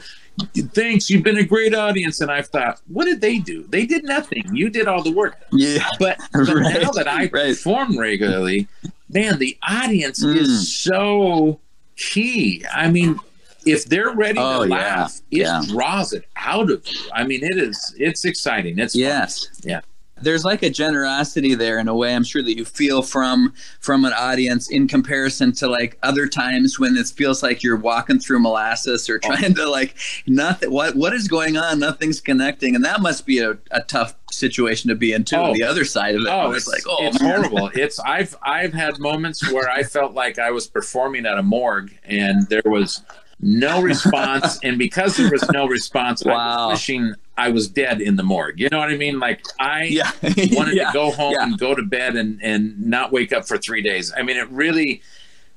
thanks 0.74 1.10
you've 1.10 1.24
been 1.24 1.38
a 1.38 1.44
great 1.44 1.74
audience. 1.74 2.22
And 2.22 2.30
i 2.32 2.42
thought 2.42 2.82
what 2.88 3.06
did 3.06 3.22
they 3.22 3.38
do? 3.40 3.64
They 3.64 3.86
did 3.86 4.04
nothing. 4.04 4.44
You 4.54 4.70
did 4.70 4.88
all 4.88 5.02
the 5.02 5.12
work. 5.12 5.38
Yeah. 5.52 5.88
But, 6.00 6.20
but 6.34 6.48
Right, 6.50 6.82
now 6.82 6.92
that 6.92 7.08
i 7.08 7.22
right. 7.22 7.32
perform 7.32 7.98
regularly 7.98 8.68
man 9.10 9.40
the 9.40 9.58
audience 9.68 10.24
Mm. 10.24 10.36
is 10.38 10.76
so 10.78 11.60
key. 11.96 12.64
I 12.74 12.90
mean 12.90 13.20
if 13.66 13.86
they're 13.86 14.12
ready 14.14 14.38
Oh, 14.40 14.64
to 14.64 14.70
yeah, 14.70 14.76
laugh 14.76 15.22
it 15.32 15.38
yeah. 15.40 15.62
draws 15.68 16.14
it 16.14 16.26
out 16.36 16.70
of 16.70 16.86
you. 16.88 17.00
I 17.14 17.24
mean 17.26 17.44
it 17.44 17.58
is 17.58 17.96
it's 17.98 18.26
exciting. 18.26 18.78
It's 18.80 18.94
fun. 18.94 19.02
yes. 19.02 19.48
Yeah 19.64 19.82
there's 20.22 20.46
like 20.46 20.64
a 20.64 20.70
generosity 20.70 21.56
there 21.56 21.78
in 21.78 21.88
a 21.88 21.96
way 21.96 22.16
i'm 22.16 22.24
sure 22.24 22.42
that 22.42 22.56
you 22.58 22.64
feel 22.64 23.02
from 23.02 23.54
from 23.80 24.06
an 24.06 24.14
audience 24.14 24.70
in 24.70 24.88
comparison 24.88 25.52
to 25.52 25.68
like 25.68 25.98
other 26.04 26.26
times 26.28 26.80
when 26.80 26.96
it 26.96 27.06
feels 27.08 27.44
like 27.44 27.62
you're 27.64 27.76
walking 27.76 28.20
through 28.20 28.40
molasses 28.40 29.10
or 29.10 29.20
oh. 29.24 29.28
trying 29.28 29.54
to 29.54 29.70
like 29.70 29.96
nothing 30.26 30.72
what 30.72 30.96
what 30.96 31.14
is 31.14 31.28
going 31.28 31.58
on 31.58 31.80
nothing's 31.80 32.22
connecting 32.22 32.76
and 32.76 32.86
that 32.86 33.02
must 33.02 33.26
be 33.26 33.40
a, 33.40 33.58
a 33.72 33.82
tough 33.82 34.16
situation 34.32 34.90
to 34.90 34.96
be 34.96 35.12
in 35.14 35.24
too 35.24 35.36
Oh. 35.38 35.54
the 35.54 35.64
other 35.64 35.86
side 35.86 36.16
of 36.16 36.22
it 36.22 36.28
Oh, 36.30 36.52
it's, 36.52 36.68
it's, 36.68 36.68
like 36.68 36.84
oh 36.88 37.08
it's 37.08 37.22
man. 37.22 37.36
horrible. 37.44 37.72
It's 37.74 38.00
I've 38.00 38.36
I've 38.42 38.74
had 38.74 39.00
moments 39.00 39.52
where 39.52 39.70
I 39.70 39.84
felt 39.84 40.14
like 40.14 40.40
I 40.40 40.52
was 40.52 40.68
performing 40.68 41.26
at 41.26 41.38
a 41.38 41.44
morgue 41.44 41.92
and 42.04 42.48
there 42.50 42.64
was 42.66 43.04
no 43.40 43.82
response, 43.82 44.60
and 44.64 44.78
because 44.78 45.18
there 45.18 45.30
was 45.30 45.48
no 45.52 45.68
response, 45.68 46.26
I 46.26 46.30
Wow. 46.32 46.70
was 46.70 46.76
wishing 46.80 47.14
I 47.38 47.50
was 47.50 47.68
dead 47.68 48.00
in 48.02 48.16
the 48.16 48.24
morgue. 48.24 48.60
You 48.60 48.70
know 48.72 48.80
what 48.80 48.90
I 48.90 48.96
mean? 48.98 49.20
Like 49.20 49.44
I 49.60 49.84
yeah 49.84 50.12
wanted 50.24 50.76
yeah. 50.76 50.88
to 50.88 50.94
go 50.94 51.12
home 51.12 51.34
yeah. 51.34 51.44
and 51.44 51.58
go 51.58 51.76
to 51.76 51.84
bed 51.84 52.16
and 52.16 52.40
and 52.42 52.80
not 52.82 53.12
wake 53.12 53.34
up 53.34 53.48
for 53.48 53.58
three 53.58 53.82
days. 53.82 54.14
I 54.16 54.22
mean, 54.24 54.38
it 54.38 54.50
really, 54.50 55.02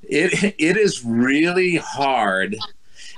it 0.03 0.55
it 0.59 0.77
is 0.77 1.05
really 1.05 1.77
hard. 1.77 2.57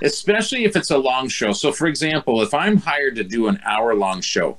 Especially 0.03 0.63
if 0.63 0.75
it's 0.75 0.89
a 0.89 0.97
long 0.97 1.27
show. 1.29 1.53
So, 1.53 1.71
for 1.71 1.85
example, 1.85 2.41
if 2.41 2.55
I'm 2.55 2.77
hired 2.77 3.15
to 3.17 3.23
do 3.23 3.47
an 3.47 3.59
hour-long 3.63 4.21
show, 4.21 4.57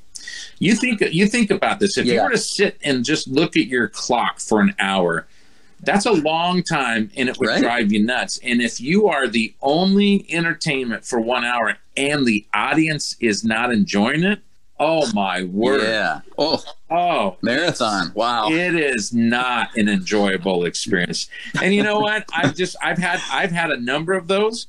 you 0.61 0.77
think 0.77 1.01
you 1.01 1.27
think 1.27 1.51
about 1.51 1.81
this. 1.81 1.99
If 1.99 2.07
you 2.07 2.23
were 2.23 2.31
to 2.31 2.38
sit 2.38 2.79
and 2.85 3.05
just 3.05 3.27
look 3.27 3.57
at 3.57 3.67
your 3.67 3.88
clock 3.88 4.38
for 4.38 4.61
an 4.61 4.75
hour, 4.79 5.27
That's 5.83 6.07
a 6.07 6.12
long 6.12 6.62
time 6.62 7.11
and 7.16 7.29
it 7.29 7.38
would 7.38 7.49
Right. 7.49 7.61
drive 7.62 7.92
you 7.92 8.05
nuts. 8.05 8.38
And 8.45 8.62
if 8.62 8.81
you 8.81 9.09
are 9.09 9.27
the 9.27 9.53
only 9.62 10.27
entertainment 10.31 11.05
for 11.05 11.21
one 11.21 11.45
hour 11.45 11.77
and 11.97 12.25
the 12.25 12.47
audience 12.55 13.16
is 13.21 13.42
not 13.45 13.73
enjoying 13.73 14.23
it, 14.23 14.40
oh 14.79 15.11
my 15.12 15.42
word. 15.45 15.83
Yeah. 15.83 16.21
Oh, 16.38 16.62
Oh, 16.90 17.37
marathon. 17.42 18.12
Wow. 18.14 18.51
it 18.51 18.75
is 18.75 19.12
not 19.12 19.77
an 19.77 19.88
enjoyable 19.88 20.64
experience. 20.66 21.29
And 21.61 21.75
you 21.75 21.83
know 21.83 21.99
what? 22.01 22.27
I've 22.35 22.55
just 22.55 22.77
I've 22.83 22.99
had 22.99 23.21
I've 23.33 23.51
had 23.51 23.71
a 23.71 23.81
number 23.81 24.12
of 24.12 24.29
those, 24.29 24.66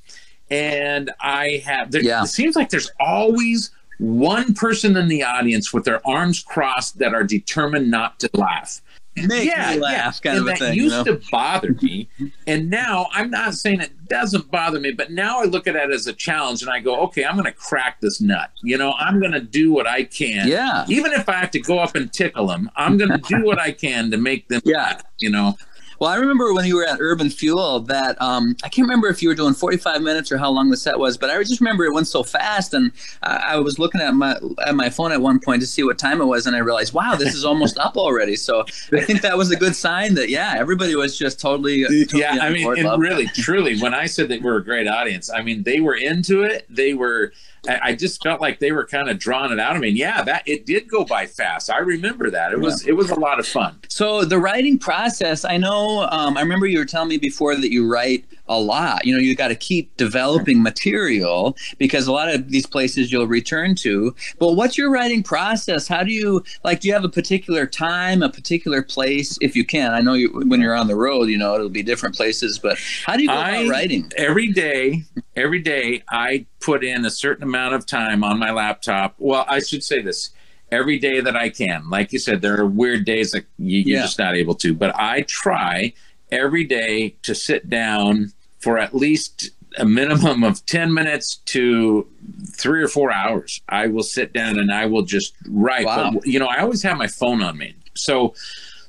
and 0.50 1.12
I 1.20 1.62
have. 1.66 1.92
There, 1.92 2.02
Yeah. 2.02 2.24
It 2.24 2.28
seems 2.28 2.56
like 2.56 2.70
there's 2.70 2.92
always 3.00 3.72
one 4.00 4.54
person 4.54 4.96
in 4.98 5.08
the 5.08 5.24
audience 5.24 5.74
with 5.74 5.84
their 5.86 6.06
arms 6.08 6.42
crossed 6.42 6.98
that 7.00 7.14
are 7.14 7.24
determined 7.24 7.92
not 7.92 8.20
to 8.22 8.30
laugh. 8.34 8.82
Make 9.16 9.56
me 9.56 9.80
laugh, 9.80 10.22
kind 10.22 10.38
and 10.38 10.48
of 10.48 10.48
a 10.48 10.50
that 10.52 10.60
thing. 10.60 10.74
you 10.76 10.84
used 10.84 11.06
know? 11.06 11.16
to 11.16 11.22
bother 11.32 11.76
me, 11.82 12.10
and 12.48 12.70
now 12.70 13.08
I'm 13.12 13.30
not 13.30 13.54
saying 13.54 13.82
it 13.82 14.08
doesn't 14.10 14.50
bother 14.50 14.80
me, 14.80 14.92
but 14.92 15.12
now 15.12 15.42
I 15.42 15.46
look 15.46 15.68
at 15.68 15.76
it 15.76 15.92
as 15.92 16.08
a 16.08 16.14
challenge, 16.14 16.62
and 16.62 16.72
I 16.72 16.80
go, 16.80 17.00
okay, 17.02 17.24
I'm 17.24 17.36
going 17.36 17.46
to 17.46 17.52
crack 17.52 18.02
this 18.02 18.20
nut. 18.20 18.50
You 18.64 18.78
know, 18.78 18.94
I'm 18.94 19.20
going 19.20 19.32
to 19.34 19.40
do 19.40 19.72
what 19.72 19.88
I 19.88 20.04
can. 20.04 20.48
Yeah. 20.48 20.86
Even 20.88 21.12
if 21.14 21.30
I 21.30 21.34
have 21.34 21.52
to 21.52 21.60
go 21.60 21.80
up 21.80 21.96
and 21.96 22.12
tickle 22.12 22.48
them, 22.48 22.72
I'm 22.76 22.98
going 22.98 23.12
to 23.12 23.18
do 23.20 23.44
what 23.44 23.60
I 23.60 23.72
can 23.72 24.10
to 24.12 24.18
make 24.18 24.48
them. 24.48 24.62
Yeah. 24.66 24.78
laugh, 24.84 25.04
You 25.20 25.30
know. 25.30 25.58
Well, 26.04 26.12
I 26.12 26.18
remember 26.18 26.54
when 26.54 26.66
you 26.66 26.76
were 26.76 26.86
at 26.86 26.98
Urban 27.00 27.30
Fuel 27.30 27.80
that 27.80 28.22
um, 28.22 28.58
I 28.62 28.68
can't 28.68 28.86
remember 28.86 29.08
if 29.08 29.24
you 29.24 29.30
were 29.30 29.36
doing 29.36 29.54
45 29.54 30.02
minutes 30.02 30.34
or 30.34 30.38
how 30.38 30.52
long 30.52 30.70
the 30.70 30.76
set 30.76 31.00
was, 31.00 31.18
but 31.18 31.30
I 31.30 31.40
just 31.44 31.62
remember 31.62 31.86
it 31.86 31.94
went 31.94 32.08
so 32.08 32.24
fast, 32.24 32.74
and 32.74 32.92
I, 33.22 33.36
I 33.36 33.56
was 33.56 33.80
looking 33.80 34.02
at 34.02 34.14
my 34.14 34.38
at 34.68 34.76
my 34.76 34.90
phone 34.90 35.14
at 35.14 35.22
one 35.22 35.40
point 35.40 35.62
to 35.62 35.66
see 35.66 35.82
what 35.82 35.98
time 35.98 36.20
it 36.20 36.26
was, 36.26 36.46
and 36.46 36.58
I 36.58 36.60
realized, 36.60 36.94
wow, 36.94 37.16
this 37.16 37.34
is 37.34 37.46
almost 37.46 37.78
up 37.78 37.96
already. 37.96 38.36
So 38.36 38.66
I 38.92 39.00
think 39.00 39.22
that 39.22 39.38
was 39.38 39.50
a 39.52 39.56
good 39.56 39.78
sign 39.78 40.16
that 40.16 40.28
yeah, 40.28 40.56
everybody 40.58 40.94
was 40.94 41.18
just 41.18 41.40
totally, 41.40 41.86
totally 41.86 42.22
yeah, 42.22 42.38
I 42.42 42.50
mean, 42.50 42.68
and 42.78 43.02
really, 43.02 43.28
truly, 43.28 43.80
when 43.80 43.94
I 43.94 44.06
said 44.08 44.28
that 44.28 44.42
we're 44.42 44.58
a 44.58 44.64
great 44.66 44.90
audience, 44.90 45.30
I 45.32 45.42
mean 45.42 45.64
they 45.64 45.80
were 45.80 45.96
into 45.96 46.44
it. 46.44 46.66
They 46.70 46.94
were. 46.94 47.32
I 47.68 47.96
just 47.96 48.22
felt 48.22 48.42
like 48.42 48.60
they 48.60 48.72
were 48.72 48.86
kind 48.86 49.10
of 49.10 49.18
drawing 49.18 49.52
it 49.52 49.60
out 49.60 49.76
of 49.76 49.82
me. 49.82 49.90
And 49.90 49.98
yeah, 49.98 50.22
that 50.24 50.44
it 50.46 50.66
did 50.66 50.90
go 50.90 51.06
by 51.06 51.26
fast. 51.26 51.70
I 51.70 51.78
remember 51.80 52.30
that. 52.30 52.52
It 52.52 52.60
was 52.60 52.86
it 52.86 52.94
was 52.94 53.10
a 53.10 53.20
lot 53.20 53.40
of 53.40 53.48
fun. 53.48 53.80
So 53.88 54.26
the 54.26 54.38
writing 54.38 54.78
process, 54.78 55.46
I 55.46 55.58
know. 55.58 56.08
Um, 56.12 56.38
I 56.38 56.42
remember 56.42 56.66
you 56.66 56.80
were 56.80 56.86
telling 56.86 57.10
me 57.10 57.18
before 57.18 57.56
that 57.56 57.72
you 57.72 57.90
write 57.90 58.26
a 58.50 58.60
lot. 58.60 59.06
You 59.06 59.14
know, 59.16 59.20
you 59.22 59.36
got 59.36 59.48
to 59.50 59.56
keep 59.56 59.96
developing 59.98 60.62
material 60.62 61.56
because 61.78 62.08
a 62.08 62.12
lot 62.12 62.30
of 62.34 62.50
these 62.50 62.66
places 62.66 63.12
you'll 63.12 63.28
return 63.28 63.74
to. 63.76 64.14
But 64.40 64.54
what's 64.54 64.78
your 64.78 64.92
writing 64.92 65.24
process? 65.24 65.88
How 65.88 66.04
do 66.04 66.12
you 66.12 66.44
like? 66.64 66.82
Do 66.82 66.88
you 66.90 66.94
have 66.94 67.06
a 67.06 67.10
particular 67.10 67.66
time, 67.66 68.22
a 68.22 68.30
particular 68.30 68.82
place, 68.82 69.38
if 69.42 69.56
you 69.56 69.64
can? 69.66 69.94
I 69.94 70.02
know 70.02 70.14
you, 70.14 70.30
when 70.46 70.60
you're 70.60 70.76
on 70.76 70.88
the 70.88 70.96
road, 70.96 71.30
you 71.30 71.38
know 71.38 71.56
it'll 71.56 71.70
be 71.70 71.84
different 71.84 72.16
places. 72.16 72.60
But 72.60 72.78
how 73.06 73.16
do 73.16 73.22
you 73.24 73.30
go 73.30 73.34
I- 73.36 73.50
about 73.58 73.70
writing? 73.72 74.12
every 74.18 74.48
day 74.52 75.04
every 75.36 75.60
day 75.60 76.04
i 76.10 76.46
put 76.60 76.84
in 76.84 77.06
a 77.06 77.10
certain 77.10 77.44
amount 77.44 77.74
of 77.74 77.86
time 77.86 78.24
on 78.24 78.38
my 78.38 78.52
laptop 78.52 79.16
well 79.18 79.46
i 79.48 79.60
should 79.60 79.84
say 79.84 80.00
this 80.02 80.30
every 80.72 81.00
day 81.00 81.20
that 81.22 81.36
i 81.36 81.50
can 81.50 81.90
like 81.90 82.14
you 82.14 82.20
said 82.20 82.42
there 82.42 82.60
are 82.60 82.66
weird 82.68 83.04
days 83.06 83.32
that 83.32 83.44
you, 83.58 83.80
you're 83.80 83.98
Yeah. 83.98 84.04
just 84.04 84.20
not 84.20 84.36
able 84.36 84.54
to 84.56 84.74
but 84.76 84.96
i 84.96 85.22
try 85.28 85.92
every 86.34 86.64
day 86.64 87.16
to 87.24 87.34
sit 87.36 87.70
down 87.70 88.32
for 88.60 88.78
at 88.78 88.94
least 88.96 89.52
a 89.78 89.86
minimum 89.86 90.44
of 90.44 90.66
10 90.66 90.94
minutes 90.94 91.38
to 91.46 92.08
three 92.52 92.82
or 92.84 92.88
four 92.88 93.12
hours 93.12 93.62
i 93.70 93.88
will 93.88 94.04
sit 94.04 94.32
down 94.34 94.60
and 94.60 94.72
i 94.72 94.86
will 94.86 95.02
just 95.04 95.34
write 95.50 95.86
Wow. 95.86 96.12
but, 96.12 96.28
you 96.28 96.40
know 96.40 96.48
i 96.48 96.58
always 96.60 96.84
have 96.84 96.98
my 96.98 97.08
phone 97.08 97.42
on 97.42 97.58
me 97.58 97.74
so 97.96 98.34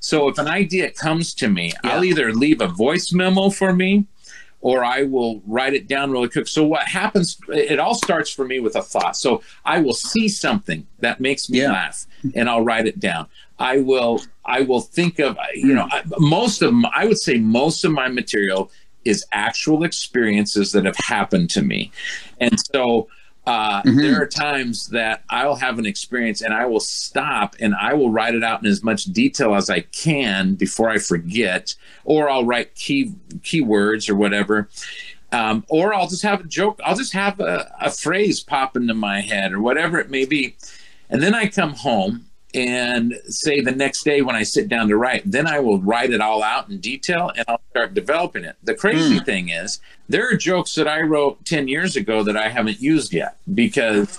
so 0.01 0.29
if 0.29 0.37
an 0.39 0.49
idea 0.49 0.91
comes 0.91 1.33
to 1.35 1.49
me 1.49 1.73
i'll 1.85 2.05
either 2.05 2.33
leave 2.35 2.61
a 2.61 2.69
voice 2.69 3.13
memo 3.13 3.49
for 3.51 3.73
me 3.73 4.05
or 4.61 4.83
I 4.83 5.03
will 5.03 5.43
write 5.47 5.75
it 5.75 5.89
down 5.89 6.11
really 6.11 6.31
quick. 6.31 6.49
So 6.49 6.65
what 6.65 6.85
happens? 6.89 7.37
It 7.49 7.79
all 7.79 7.95
starts 7.95 8.31
for 8.31 8.47
me 8.47 8.61
with 8.61 8.77
a 8.77 8.81
thought. 8.81 9.15
So 9.15 9.43
I 9.63 9.79
will 9.81 9.93
see 9.93 10.27
something 10.27 10.87
that 11.01 11.21
makes 11.21 11.51
me 11.51 11.59
Yeah. 11.61 11.71
laugh, 11.73 12.07
and 12.35 12.49
I'll 12.49 12.65
write 12.65 12.87
it 12.87 12.99
down. 12.99 13.27
I 13.59 13.79
will 13.79 14.21
I 14.45 14.61
will 14.63 14.81
think 14.81 15.19
of 15.19 15.37
you 15.55 15.75
know 15.75 15.89
I- 15.91 16.03
most 16.19 16.63
of 16.63 16.75
I 16.95 17.07
would 17.07 17.19
say 17.19 17.39
most 17.39 17.85
of 17.85 17.93
my 17.93 18.09
material 18.09 18.71
is 19.05 19.25
actual 19.33 19.85
experiences 19.85 20.73
that 20.73 20.85
have 20.87 20.97
happened 20.97 21.51
to 21.51 21.63
me, 21.63 21.91
and 22.41 22.59
so. 22.75 23.09
Uh, 23.47 23.83
Mhm. 23.83 24.01
There 24.01 24.23
are 24.23 24.27
times 24.27 24.87
that 24.89 25.23
I'll 25.29 25.57
have 25.57 25.79
an 25.79 25.85
experience 25.85 26.41
and 26.41 26.55
I 26.55 26.65
will 26.65 26.81
stop 26.81 27.55
and 27.61 27.75
I 27.75 27.93
will 27.93 28.09
write 28.09 28.35
it 28.35 28.43
out 28.43 28.65
in 28.65 28.67
as 28.71 28.83
much 28.83 29.05
detail 29.05 29.55
as 29.55 29.69
I 29.69 29.81
can 29.81 30.55
before 30.55 30.89
I 30.89 30.97
forget, 30.97 31.75
or 32.05 32.31
I'll 32.31 32.47
write 32.47 32.75
key 32.75 33.13
keywords 33.41 34.09
or 34.09 34.15
whatever. 34.15 34.71
Um, 35.31 35.63
or 35.69 35.93
I'll 35.93 36.09
just 36.09 36.23
have 36.23 36.41
a 36.41 36.45
joke. 36.45 36.81
I'll 36.87 36.97
just 36.97 37.13
have 37.13 37.39
a, 37.39 37.71
a 37.83 37.91
phrase 37.91 38.41
pop 38.41 38.79
into 38.79 38.95
my 38.95 39.21
head 39.21 39.53
or 39.53 39.61
whatever 39.61 39.99
it 39.99 40.09
may 40.09 40.25
be. 40.25 40.57
And 41.11 41.23
then 41.23 41.35
I 41.35 41.49
come 41.49 41.75
home 41.75 42.25
and 42.55 43.15
say 43.27 43.61
the 43.61 43.73
next 43.73 44.05
day 44.05 44.23
when 44.23 44.37
I 44.37 44.43
sit 44.45 44.69
down 44.69 44.89
to 44.89 44.97
write, 44.97 45.23
then 45.31 45.47
I 45.47 45.59
will 45.61 45.81
write 45.81 46.11
it 46.13 46.21
all 46.21 46.43
out 46.43 46.69
in 46.71 46.79
detail 46.79 47.33
and 47.37 47.45
I'll 47.49 47.61
start 47.71 47.95
developing 47.95 48.45
it. 48.45 48.57
The 48.63 48.75
crazy 48.75 49.19
Hmm. 49.19 49.25
thing 49.25 49.49
is, 49.49 49.81
there 50.09 50.29
are 50.29 50.37
jokes 50.37 50.75
that 50.77 50.87
I 50.87 51.01
wrote 51.01 51.45
10 51.45 51.67
years 51.69 51.97
ago 51.97 52.23
that 52.23 52.37
I 52.37 52.49
haven't 52.49 52.81
used 52.81 53.13
yet 53.13 53.37
because 53.55 54.19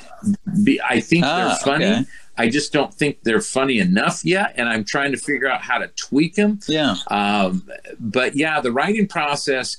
be, 0.64 0.82
I 0.82 1.00
think 1.00 1.24
Ah, 1.26 1.48
they're 1.48 1.74
funny. 1.74 1.86
okay. 1.86 2.06
I 2.38 2.50
just 2.50 2.74
don't 2.74 2.94
think 2.94 3.24
they're 3.24 3.40
funny 3.40 3.80
enough 3.80 4.26
yet. 4.26 4.54
And 4.58 4.68
I'm 4.68 4.84
trying 4.84 5.14
to 5.14 5.18
figure 5.18 5.48
out 5.48 5.62
how 5.62 5.78
to 5.78 5.88
tweak 5.88 6.36
them. 6.36 6.60
Yeah. 6.68 6.96
Um, 7.08 7.64
but 7.98 8.36
yeah, 8.36 8.60
the 8.60 8.74
writing 8.74 9.08
process, 9.08 9.78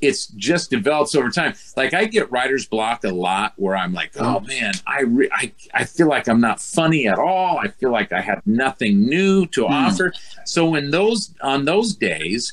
it's 0.00 0.28
just 0.28 0.70
develops 0.70 1.14
over 1.16 1.28
time. 1.30 1.54
Like 1.76 1.92
I 1.94 2.04
get 2.04 2.30
writer's 2.30 2.66
block 2.66 3.02
a 3.04 3.10
lot 3.10 3.52
where 3.56 3.76
I'm 3.76 3.92
like, 3.92 4.12
oh 4.20 4.40
man, 4.40 4.72
I, 4.86 5.02
re- 5.02 5.30
I, 5.32 5.52
I 5.74 5.84
feel 5.84 6.06
like 6.08 6.28
I'm 6.28 6.40
not 6.40 6.60
funny 6.62 7.08
at 7.08 7.18
all. 7.18 7.58
I 7.58 7.68
feel 7.68 7.90
like 7.90 8.12
I 8.12 8.20
have 8.20 8.46
nothing 8.46 9.06
new 9.06 9.46
to 9.46 9.66
Hmm. 9.66 9.72
offer. 9.72 10.12
So 10.44 10.74
in 10.76 10.90
those, 10.92 11.34
on 11.42 11.64
those 11.64 11.94
days, 11.96 12.52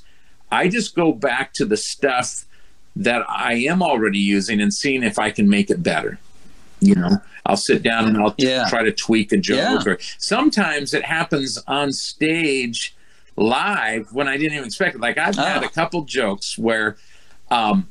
I 0.51 0.67
just 0.67 0.95
go 0.95 1.11
back 1.11 1.53
to 1.53 1.65
the 1.65 1.77
stuff 1.77 2.45
that 2.95 3.23
I 3.29 3.53
am 3.53 3.83
already 3.83 4.19
using 4.19 4.59
and 4.61 4.73
seeing 4.73 5.03
if 5.03 5.19
I 5.19 5.29
can 5.29 5.47
make 5.49 5.69
it 5.69 5.83
better. 5.83 6.17
You 6.79 6.95
know, 6.95 7.17
I'll 7.45 7.57
sit 7.57 7.83
down 7.83 8.07
and 8.07 8.17
I'll 8.17 8.33
Yeah. 8.37 8.65
try 8.69 8.83
to 8.83 8.91
tweak 8.91 9.31
a 9.31 9.37
joke. 9.37 9.85
Yeah. 9.85 9.91
Or 9.93 9.97
sometimes 10.17 10.93
it 10.93 11.03
happens 11.05 11.57
on 11.67 11.91
stage 11.91 12.95
live 13.37 14.07
when 14.13 14.27
I 14.27 14.37
didn't 14.37 14.53
even 14.53 14.65
expect 14.65 14.95
it. 14.95 15.01
Like 15.01 15.17
I've 15.17 15.35
had 15.35 15.63
Oh. 15.63 15.67
a 15.67 15.69
couple 15.69 16.01
jokes 16.03 16.57
where 16.57 16.95
um, 17.49 17.87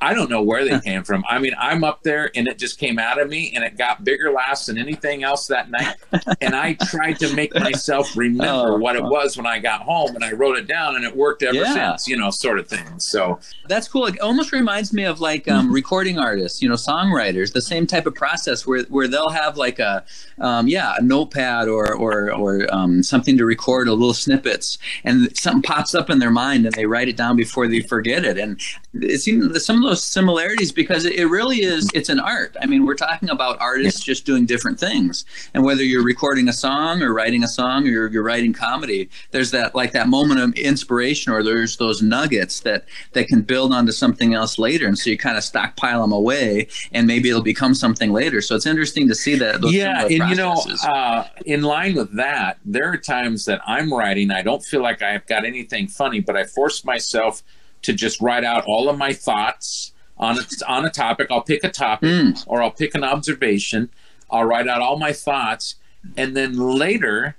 I 0.00 0.14
don't 0.14 0.30
know 0.30 0.42
where 0.42 0.64
they 0.68 0.80
came 0.80 1.04
from. 1.04 1.24
I 1.28 1.38
mean, 1.38 1.52
I'm 1.58 1.84
up 1.84 2.02
there 2.02 2.30
and 2.34 2.48
it 2.48 2.58
just 2.58 2.78
came 2.78 2.98
out 2.98 3.20
of 3.20 3.28
me 3.28 3.52
and 3.54 3.62
it 3.64 3.76
got 3.76 4.02
bigger 4.04 4.30
laughs 4.32 4.66
than 4.66 4.78
anything 4.78 5.22
else 5.24 5.46
that 5.48 5.70
night. 5.70 5.96
and 6.40 6.54
I 6.54 6.74
tried 6.86 7.18
to 7.20 7.34
make 7.34 7.54
myself 7.54 8.16
remember 8.16 8.72
Oh, 8.74 8.76
what 8.78 8.96
it 8.96 9.02
was 9.04 9.36
when 9.36 9.46
I 9.46 9.58
got 9.58 9.82
home 9.82 10.14
and 10.14 10.24
I 10.24 10.32
wrote 10.32 10.56
it 10.56 10.66
down 10.66 10.96
and 10.96 11.04
it 11.04 11.14
worked 11.16 11.42
ever 11.42 11.54
Yeah. 11.56 11.90
since, 11.96 12.08
you 12.08 12.16
know, 12.16 12.30
sort 12.30 12.58
of 12.58 12.68
thing. 12.68 12.98
So 12.98 13.38
That's 13.68 13.88
cool. 13.88 14.06
It 14.06 14.18
almost 14.20 14.52
reminds 14.52 14.92
me 14.92 15.04
of 15.04 15.20
like 15.20 15.48
um, 15.48 15.70
recording 15.72 16.18
artists, 16.18 16.62
you 16.62 16.68
know, 16.68 16.74
songwriters. 16.76 17.52
The 17.52 17.60
same 17.60 17.86
type 17.86 18.06
of 18.06 18.14
process 18.14 18.66
where, 18.66 18.82
where 18.84 19.08
they'll 19.08 19.28
have 19.30 19.56
like 19.56 19.78
a, 19.78 20.04
um, 20.38 20.66
yeah, 20.68 20.94
a 20.98 21.02
notepad 21.02 21.68
or 21.68 21.94
or 21.94 22.32
or 22.32 22.66
um, 22.74 23.02
something 23.02 23.36
to 23.36 23.44
record 23.44 23.88
a 23.88 23.92
little 23.92 24.14
snippets, 24.14 24.78
and 25.04 25.36
something 25.36 25.62
pops 25.62 25.94
up 25.94 26.08
in 26.10 26.18
their 26.18 26.30
mind, 26.30 26.64
and 26.66 26.74
they 26.74 26.86
write 26.86 27.08
it 27.08 27.16
down 27.16 27.36
before 27.36 27.68
they 27.68 27.80
forget 27.80 28.24
it. 28.24 28.38
And 28.38 28.60
it 28.94 29.18
seems 29.20 29.64
some 29.64 29.84
of 29.84 29.89
those 29.90 30.04
similarities 30.04 30.70
because 30.70 31.04
it, 31.04 31.14
it 31.14 31.26
really 31.26 31.58
is. 31.58 31.90
It's 31.94 32.08
an 32.08 32.20
art. 32.20 32.56
I 32.62 32.66
mean, 32.66 32.86
we're 32.86 32.94
talking 32.94 33.28
about 33.28 33.60
artists 33.60 34.02
just 34.02 34.24
doing 34.24 34.46
different 34.46 34.78
things, 34.78 35.24
and 35.52 35.64
whether 35.64 35.82
you're 35.82 36.04
recording 36.04 36.48
a 36.48 36.52
song 36.52 37.02
or 37.02 37.12
writing 37.12 37.42
a 37.42 37.48
song 37.48 37.84
or 37.84 37.90
you're, 37.90 38.08
you're 38.08 38.22
writing 38.22 38.52
comedy, 38.52 39.10
there's 39.32 39.50
that 39.50 39.74
like 39.74 39.92
that 39.92 40.08
moment 40.08 40.40
of 40.40 40.54
inspiration, 40.54 41.32
or 41.32 41.42
there's 41.42 41.76
those 41.76 42.02
nuggets 42.02 42.60
that 42.60 42.84
that 43.12 43.26
can 43.26 43.42
build 43.42 43.72
onto 43.72 43.92
something 43.92 44.32
else 44.32 44.58
later, 44.58 44.86
and 44.86 44.96
so 44.96 45.10
you 45.10 45.18
kind 45.18 45.36
of 45.36 45.42
stockpile 45.42 46.02
them 46.02 46.12
away, 46.12 46.68
and 46.92 47.06
maybe 47.06 47.28
it'll 47.28 47.42
become 47.42 47.74
something 47.74 48.12
later. 48.12 48.40
So 48.40 48.54
it's 48.54 48.66
interesting 48.66 49.08
to 49.08 49.14
see 49.14 49.34
that. 49.36 49.60
Those 49.60 49.74
yeah, 49.74 50.02
and 50.02 50.30
you 50.30 50.36
know, 50.36 50.62
uh, 50.84 51.24
in 51.46 51.62
line 51.62 51.96
with 51.96 52.14
that, 52.16 52.58
there 52.64 52.92
are 52.92 52.96
times 52.96 53.44
that 53.46 53.60
I'm 53.66 53.92
writing. 53.92 54.30
I 54.30 54.42
don't 54.42 54.62
feel 54.62 54.82
like 54.82 55.02
I've 55.02 55.26
got 55.26 55.44
anything 55.44 55.88
funny, 55.88 56.20
but 56.20 56.36
I 56.36 56.44
force 56.44 56.84
myself 56.84 57.42
to 57.82 57.92
just 57.92 58.20
write 58.20 58.44
out 58.44 58.64
all 58.66 58.88
of 58.88 58.98
my 58.98 59.12
thoughts 59.12 59.92
on 60.18 60.38
a, 60.38 60.42
on 60.68 60.84
a 60.84 60.90
topic. 60.90 61.28
I'll 61.30 61.42
pick 61.42 61.64
a 61.64 61.70
topic 61.70 62.08
Mm. 62.10 62.44
or 62.46 62.62
I'll 62.62 62.70
pick 62.70 62.94
an 62.94 63.04
observation. 63.04 63.90
I'll 64.30 64.44
write 64.44 64.68
out 64.68 64.80
all 64.80 64.98
my 64.98 65.12
thoughts, 65.12 65.76
and 66.16 66.36
then 66.36 66.56
later. 66.56 67.36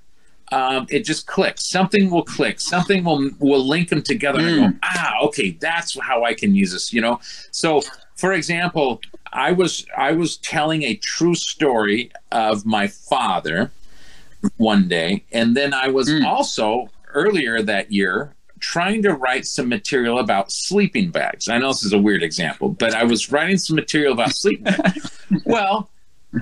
Um, 0.50 0.86
it 0.90 1.06
just 1.06 1.26
clicks. 1.26 1.66
Something 1.66 2.10
will 2.10 2.24
click. 2.24 2.60
Something 2.60 3.04
will 3.04 3.30
will 3.38 3.66
link 3.66 3.88
them 3.88 4.02
together. 4.02 4.38
And 4.40 4.48
I 4.48 4.50
Mm. 4.52 4.72
go, 4.72 4.78
ah, 4.82 5.12
okay, 5.22 5.56
that's 5.58 5.98
how 5.98 6.24
I 6.24 6.34
can 6.34 6.54
use 6.54 6.72
this. 6.72 6.92
You 6.92 7.00
know. 7.00 7.20
So, 7.52 7.80
for 8.16 8.34
example, 8.34 9.00
I 9.32 9.52
was 9.52 9.86
I 9.96 10.12
was 10.12 10.36
telling 10.36 10.82
a 10.82 10.96
true 10.96 11.34
story 11.34 12.12
of 12.32 12.66
my 12.66 12.86
father 12.86 13.70
one 14.58 14.88
day, 14.88 15.24
and 15.32 15.56
then 15.56 15.72
I 15.72 15.88
was 15.88 16.10
Mm. 16.10 16.26
also 16.26 16.90
earlier 17.14 17.62
that 17.62 17.90
year 17.90 18.34
trying 18.62 19.02
to 19.02 19.12
write 19.12 19.46
some 19.46 19.68
material 19.68 20.18
about 20.18 20.50
sleeping 20.50 21.10
bags. 21.10 21.48
I 21.48 21.58
know 21.58 21.68
this 21.68 21.84
is 21.84 21.92
a 21.92 21.98
weird 21.98 22.22
example, 22.22 22.70
but 22.70 22.94
I 22.94 23.04
was 23.04 23.30
writing 23.30 23.58
some 23.58 23.76
material 23.76 24.12
about 24.12 24.32
sleeping 24.32 24.64
bags. 24.64 25.20
well, 25.44 25.90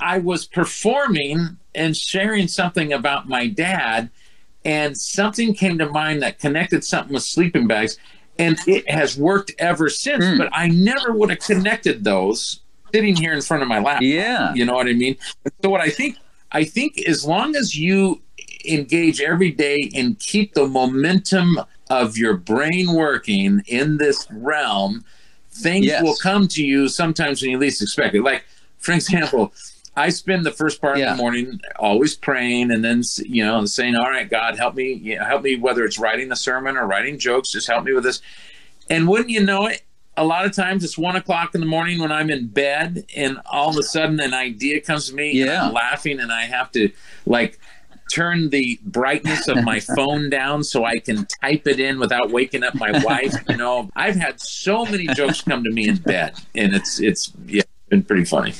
I 0.01 0.19
was 0.19 0.47
performing 0.47 1.57
and 1.75 1.97
sharing 1.97 2.47
something 2.47 2.93
about 2.93 3.29
my 3.29 3.49
dad, 3.49 4.11
and 4.65 4.97
something 4.97 5.55
came 5.55 5.79
to 5.79 5.89
mind 5.89 6.23
that 6.23 6.39
connected 6.39 6.85
something 6.85 7.15
with 7.15 7.23
sleeping 7.23 7.67
bags, 7.67 7.97
and 8.39 8.59
it 8.67 8.89
has 8.89 9.17
worked 9.17 9.53
ever 9.59 9.89
since. 9.89 10.25
Mm. 10.25 10.39
But 10.39 10.51
I 10.53 10.69
never 10.69 11.13
would 11.13 11.31
have 11.31 11.41
connected 11.41 12.05
those 12.05 12.61
sitting 12.93 13.17
here 13.17 13.33
in 13.33 13.41
front 13.41 13.63
of 13.63 13.69
my 13.69 13.81
lap. 13.81 14.03
Yeah. 14.03 14.53
You 14.55 14.67
know 14.67 14.75
what 14.75 14.87
I 14.87 14.93
mean? 14.93 15.17
So 15.63 15.71
what 15.71 15.81
I 15.81 15.89
think 15.89 16.17
I 16.53 16.65
think 16.65 16.99
as 17.07 17.25
long 17.25 17.57
as 17.57 17.77
you 17.77 18.21
engage 18.65 19.21
every 19.21 19.51
day 19.51 19.91
and 19.95 20.19
keep 20.19 20.55
the 20.55 20.67
momentum 20.67 21.61
of 21.89 22.17
your 22.17 22.35
brain 22.37 22.93
working 22.93 23.63
in 23.67 23.97
this 23.99 24.27
realm, 24.31 25.05
things 25.53 25.87
Yes. 25.87 26.03
will 26.03 26.17
come 26.17 26.47
to 26.49 26.65
you 26.65 26.89
sometimes 26.89 27.43
when 27.43 27.51
you 27.51 27.59
least 27.59 27.83
expect 27.83 28.15
it. 28.15 28.23
Like, 28.23 28.45
for 28.79 28.93
example, 29.01 29.53
I 29.97 30.09
spend 30.11 30.47
the 30.47 30.53
first 30.53 30.81
part 30.81 30.99
Yeah. 30.99 31.11
of 31.13 31.17
the 31.17 31.23
morning 31.23 31.61
always 31.79 32.15
praying 32.17 32.71
and 32.71 32.85
then 32.85 33.03
you 33.25 33.45
know 33.45 33.65
saying, 33.67 33.97
"All 33.97 34.09
right, 34.09 34.29
God, 34.31 34.57
help 34.57 34.75
me, 34.77 34.93
you 34.93 35.19
know, 35.19 35.25
help 35.25 35.43
me 35.43 35.57
whether 35.57 35.85
it's 35.85 35.99
writing 35.99 36.31
a 36.33 36.37
sermon 36.37 36.77
or 36.77 36.87
writing 36.87 37.19
jokes, 37.19 37.51
just 37.53 37.67
help 37.67 37.85
me 37.85 37.93
with 37.93 38.05
this." 38.05 38.23
And 38.89 39.09
wouldn't 39.09 39.31
you 39.31 39.45
know 39.45 39.67
it, 39.67 39.83
a 40.17 40.25
lot 40.25 40.45
of 40.45 40.53
times 40.53 40.85
it's 40.85 40.97
one 40.99 41.17
o'clock 41.17 41.55
in 41.55 41.61
the 41.61 41.67
morning 41.67 41.99
when 42.01 42.13
I'm 42.13 42.31
in 42.31 42.47
bed, 42.47 43.05
and 43.17 43.41
all 43.47 43.71
of 43.71 43.77
a 43.77 43.83
sudden 43.83 44.21
an 44.21 44.33
idea 44.35 44.81
comes 44.81 45.09
to 45.09 45.15
me, 45.15 45.41
and 45.41 45.51
Yeah. 45.51 45.67
I'm 45.67 45.73
laughing, 45.73 46.21
and 46.21 46.31
I 46.33 46.43
have 46.43 46.71
to 46.73 46.91
like 47.27 47.59
turn 48.11 48.51
the 48.51 48.79
brightness 48.85 49.49
of 49.49 49.63
my 49.65 49.81
phone 49.97 50.31
down 50.31 50.65
so 50.65 50.85
I 50.85 50.99
can 50.99 51.27
type 51.27 51.67
it 51.67 51.81
in 51.81 51.99
without 51.99 52.31
waking 52.31 52.63
up 52.63 52.75
my 52.75 52.91
wife. 53.05 53.35
You 53.49 53.57
know, 53.57 53.89
I've 53.97 54.17
had 54.17 54.41
so 54.41 54.85
many 54.85 55.07
jokes 55.09 55.43
come 55.43 55.65
to 55.65 55.71
me 55.71 55.89
in 55.89 55.97
bed, 55.97 56.35
and 56.55 56.75
it's 56.75 57.01
it's 57.01 57.33
yeah, 57.47 57.63
been 57.89 58.03
pretty 58.03 58.25
funny. 58.25 58.55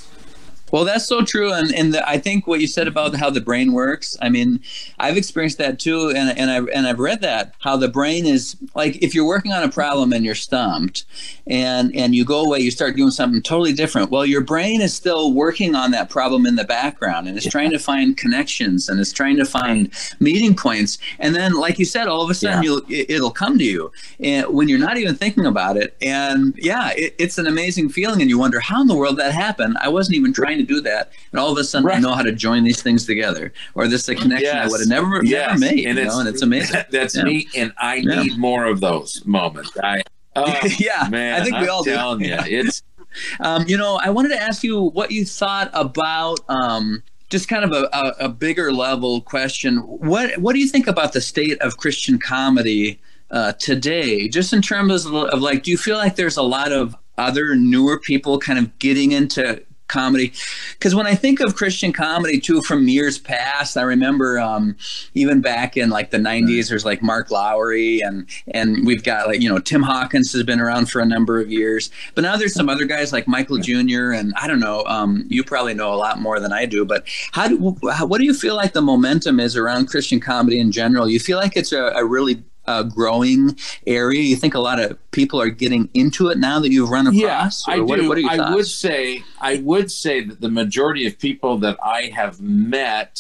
Well, 0.71 0.85
that's 0.85 1.07
so 1.07 1.25
true, 1.25 1.53
and 1.53 1.75
and 1.75 1.95
the, 1.95 2.09
I 2.09 2.19
think 2.19 2.47
what 2.47 2.61
you 2.61 2.67
said 2.67 2.87
about 2.87 3.15
how 3.17 3.31
the 3.31 3.41
brain 3.41 3.73
works. 3.73 4.17
I 4.23 4.29
mean, 4.29 4.61
I've 4.99 5.17
experienced 5.17 5.59
that 5.59 5.79
too, 5.79 6.11
and 6.11 6.37
and 6.39 6.51
I 6.51 6.59
and 6.73 6.87
I've 6.87 6.99
read 6.99 7.21
that 7.23 7.55
how 7.61 7.77
the 7.77 7.89
brain 7.89 8.27
is 8.27 8.57
like 8.75 9.03
if 9.03 9.15
you're 9.15 9.27
working 9.27 9.53
on 9.53 9.63
a 9.63 9.69
problem 9.69 10.13
and 10.13 10.25
you're 10.25 10.35
stumped, 10.35 11.05
and 11.47 11.95
and 11.95 12.15
you 12.15 12.25
go 12.25 12.41
away, 12.45 12.61
you 12.61 12.71
start 12.71 12.97
doing 12.97 13.11
something 13.11 13.43
totally 13.43 13.73
different. 13.73 14.11
Well, 14.11 14.25
your 14.25 14.41
brain 14.43 14.81
is 14.81 14.95
still 14.95 15.33
working 15.33 15.75
on 15.75 15.91
that 15.91 16.11
problem 16.11 16.47
in 16.47 16.57
the 16.57 16.65
background, 16.65 17.27
and 17.29 17.37
it's 17.37 17.47
trying 17.47 17.71
to 17.71 17.79
find 17.79 18.17
connections, 18.17 18.89
and 18.89 19.01
it's 19.01 19.13
trying 19.13 19.37
to 19.37 19.45
find 19.45 19.91
meeting 20.21 20.55
points, 20.55 20.99
and 21.19 21.35
then, 21.35 21.55
like 21.55 21.79
you 21.79 21.85
said, 21.85 22.07
all 22.09 22.23
of 22.23 22.31
a 22.31 22.35
sudden 22.35 22.63
Yeah. 22.63 22.69
you'll 22.71 22.83
it, 22.89 23.11
it'll 23.11 23.31
come 23.31 23.59
to 23.59 23.65
you, 23.65 23.91
and 24.21 24.47
when 24.49 24.69
you're 24.69 24.79
not 24.79 24.97
even 24.99 25.15
thinking 25.17 25.47
about 25.47 25.77
it, 25.77 25.97
and 26.01 26.55
yeah, 26.57 26.91
it, 26.97 27.15
it's 27.19 27.39
an 27.39 27.47
amazing 27.47 27.89
feeling, 27.89 28.21
and 28.21 28.31
you 28.31 28.39
wonder 28.39 28.61
how 28.61 28.81
in 28.81 28.87
the 28.87 28.95
world 28.95 29.17
that 29.19 29.33
happened. 29.33 29.77
I 29.81 29.89
wasn't 29.89 30.17
even 30.17 30.33
trying 30.33 30.59
to 30.67 30.75
do 30.75 30.81
that, 30.83 31.11
and 31.33 31.41
all 31.41 31.51
of 31.51 31.59
a 31.59 31.65
sudden 31.65 31.91
I 31.91 31.99
know 31.99 32.13
how 32.13 32.23
to 32.23 32.33
join 32.33 32.65
these 32.65 32.83
things 32.83 33.07
together, 33.07 33.53
or 33.75 33.89
this 33.89 34.03
is 34.03 34.09
a 34.11 34.15
connection 34.15 34.57
I 34.57 34.67
would 34.69 34.81
have 34.81 34.89
never 34.89 35.21
Yes. 35.25 35.59
never 35.59 35.75
made, 35.75 35.87
And 35.87 35.97
you 35.97 36.03
it's- 36.03 36.15
know, 36.15 36.21
and 36.21 36.29
it's 36.29 36.43
amazing. 36.43 36.83
That's 36.91 37.17
Yeah. 37.17 37.23
me, 37.25 37.47
and 37.57 37.73
I 37.79 37.97
Yeah. 37.97 38.23
need 38.23 38.39
more 38.39 38.65
of 38.67 38.81
those 38.81 39.23
moments. 39.27 39.71
I 39.83 40.03
oh, 40.37 40.55
Yeah, 40.79 41.09
man, 41.11 41.41
I 41.41 41.45
think 41.45 41.57
we 41.57 41.65
I'm 41.65 41.71
all 41.71 41.83
do. 41.83 42.25
you, 42.25 42.37
it's 42.47 42.83
Um, 43.41 43.65
you 43.67 43.77
know, 43.77 43.97
I 44.01 44.09
wanted 44.11 44.29
to 44.29 44.41
ask 44.41 44.63
you 44.63 44.81
what 44.81 45.11
you 45.11 45.25
thought 45.25 45.69
about 45.73 46.39
um, 46.49 47.03
just 47.29 47.49
kind 47.49 47.65
of 47.65 47.73
a, 47.73 47.89
a, 47.93 48.27
a 48.27 48.29
bigger 48.29 48.73
level 48.73 49.21
question. 49.23 49.79
What 49.79 50.39
What 50.39 50.53
do 50.53 50.61
you 50.61 50.69
think 50.69 50.87
about 50.87 51.13
the 51.13 51.21
state 51.21 51.61
of 51.61 51.77
Christian 51.77 52.21
comedy 52.21 53.01
uh, 53.33 53.53
today? 53.55 54.29
Just 54.29 54.53
in 54.53 54.63
terms 54.63 55.07
of, 55.07 55.15
of 55.15 55.41
like, 55.43 55.65
do 55.65 55.73
you 55.73 55.77
feel 55.77 55.97
like 55.97 56.15
there's 56.15 56.37
a 56.37 56.43
lot 56.43 56.71
of 56.71 56.95
other 57.19 57.57
newer 57.57 57.99
people 57.99 58.39
kind 58.39 58.61
of 58.61 58.79
getting 58.79 59.11
into 59.11 59.61
comedy. 59.91 60.33
Because 60.73 60.95
when 60.95 61.07
i 61.07 61.15
think 61.15 61.41
of 61.41 61.55
christian 61.55 61.93
comedy 61.93 62.41
too 62.41 62.63
from 62.63 62.89
years 62.89 63.19
past 63.19 63.77
i 63.77 63.83
remember 63.83 64.39
um, 64.39 64.77
even 65.15 65.41
back 65.41 65.77
in 65.77 65.91
like 65.91 66.11
the 66.11 66.19
90s 66.19 66.69
there's 66.69 66.85
like 66.85 67.03
mark 67.03 67.31
lowry 67.31 68.01
and 68.01 68.27
and 68.49 68.87
we've 68.87 69.03
got 69.03 69.27
like 69.27 69.41
you 69.41 69.49
know 69.49 69.59
tim 69.59 69.83
hawkins 69.83 70.33
has 70.33 70.43
been 70.45 70.61
around 70.61 70.91
for 70.91 71.01
a 71.01 71.07
number 71.07 71.41
of 71.41 71.51
years. 71.51 71.91
But 72.15 72.23
now 72.23 72.37
there's 72.37 72.55
some 72.55 72.69
other 72.69 72.85
guys 72.85 73.13
like 73.13 73.27
michael 73.27 73.59
jr 73.59 74.13
and 74.13 74.33
i 74.41 74.47
don't 74.47 74.61
know 74.61 74.85
um, 74.85 75.27
you 75.29 75.45
probably 75.45 75.75
know 75.75 75.93
a 75.93 75.97
lot 75.97 76.21
more 76.21 76.41
than 76.41 76.53
i 76.53 76.65
do 76.65 76.85
but 76.85 77.05
how 77.33 77.49
do 77.49 77.77
how, 77.93 78.07
what 78.07 78.19
do 78.19 78.25
you 78.25 78.35
feel 78.35 78.55
like 78.55 78.73
the 78.73 78.83
momentum 78.83 79.41
is 79.41 79.57
around 79.57 79.87
christian 79.87 80.21
comedy 80.21 80.61
in 80.61 80.71
general? 80.73 81.09
You 81.09 81.19
feel 81.19 81.39
like 81.39 81.57
it's 81.57 81.73
a, 81.73 81.93
a 81.97 82.05
really 82.05 82.43
uh, 82.71 82.83
growing 82.85 83.41
area 83.87 84.23
you 84.31 84.37
think 84.43 84.55
a 84.55 84.59
lot 84.71 84.79
of 84.85 84.87
people 85.19 85.39
are 85.45 85.51
getting 85.65 85.89
into 85.95 86.29
it 86.29 86.39
now 86.39 86.57
that 86.63 86.71
you've 86.75 86.91
run 86.97 87.07
across 87.09 87.57
I 87.69 87.79
what, 87.81 87.99
do. 88.01 88.09
what 88.09 88.19
I 88.19 88.37
thoughts? 88.37 88.55
would 88.57 88.67
say 88.85 89.23
I 89.41 89.53
would 89.71 89.91
say 89.91 90.17
that 90.29 90.41
the 90.41 90.51
majority 90.63 91.05
of 91.09 91.19
people 91.19 91.53
that 91.65 91.77
I 91.83 92.01
have 92.21 92.41
met, 92.41 93.13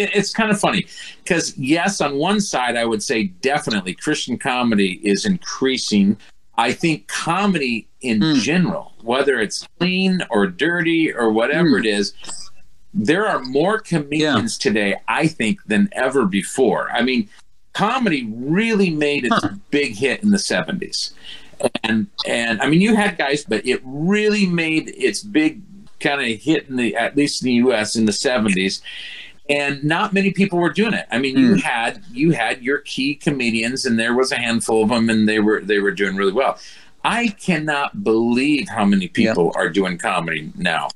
it- 0.00 0.10
it's 0.18 0.32
kind 0.32 0.50
of 0.52 0.58
funny 0.66 0.82
because 1.22 1.46
yes, 1.58 2.00
on 2.00 2.16
one 2.30 2.40
side 2.40 2.74
I 2.76 2.84
would 2.90 3.02
say 3.10 3.18
definitely 3.52 3.94
Christian 3.94 4.36
comedy 4.38 5.00
is 5.12 5.20
increasing. 5.26 6.16
I 6.56 6.72
think 6.82 6.96
comedy 7.08 7.76
in 8.02 8.20
Hmm. 8.20 8.34
general, 8.50 8.92
whether 9.02 9.34
it's 9.44 9.66
clean 9.78 10.22
or 10.30 10.46
dirty 10.46 11.02
or 11.12 11.32
whatever 11.32 11.70
Hmm. 11.78 11.84
it 11.84 11.86
is, 11.98 12.12
there 12.94 13.26
are 13.26 13.40
more 13.58 13.78
comedians 13.92 14.58
today, 14.58 14.90
I 15.08 15.26
think, 15.38 15.54
than 15.66 15.88
ever 15.92 16.26
before. 16.26 16.90
I 16.92 17.00
mean, 17.08 17.28
comedy 17.72 18.28
really 18.32 18.90
made 18.90 19.24
its 19.24 19.46
big 19.70 19.94
hit 19.94 20.22
in 20.22 20.30
the 20.30 20.38
70s. 20.38 21.12
And 21.84 22.08
and 22.26 22.60
I 22.60 22.68
mean 22.68 22.80
you 22.80 22.96
had 22.96 23.16
guys, 23.16 23.44
but 23.44 23.64
it 23.66 23.80
really 23.84 24.46
made 24.46 24.88
its 24.88 25.22
big 25.22 25.62
kind 26.00 26.20
of 26.20 26.40
hit 26.40 26.68
in 26.68 26.76
the 26.76 26.96
at 26.96 27.16
least 27.16 27.42
in 27.42 27.46
the 27.46 27.52
US 27.68 27.94
in 27.96 28.04
the 28.04 28.12
70s. 28.12 28.82
And 29.48 29.82
not 29.84 30.12
many 30.12 30.32
people 30.32 30.58
were 30.58 30.72
doing 30.72 30.94
it. 30.94 31.06
I 31.10 31.18
mean, 31.18 31.36
you 31.36 31.54
hmm. 31.54 31.58
had 31.58 32.02
you 32.12 32.30
had 32.30 32.62
your 32.62 32.78
key 32.78 33.16
comedians, 33.16 33.84
and 33.84 33.98
there 33.98 34.14
was 34.14 34.30
a 34.30 34.36
handful 34.36 34.84
of 34.84 34.88
them, 34.90 35.10
and 35.10 35.28
they 35.28 35.40
were 35.40 35.60
they 35.60 35.80
were 35.80 35.90
doing 35.90 36.16
really 36.16 36.32
well. 36.32 36.58
I 37.04 37.28
cannot 37.28 38.04
believe 38.04 38.68
how 38.68 38.84
many 38.84 39.08
people 39.08 39.52
are 39.56 39.68
doing 39.68 39.98
comedy 39.98 40.52
now 40.56 40.88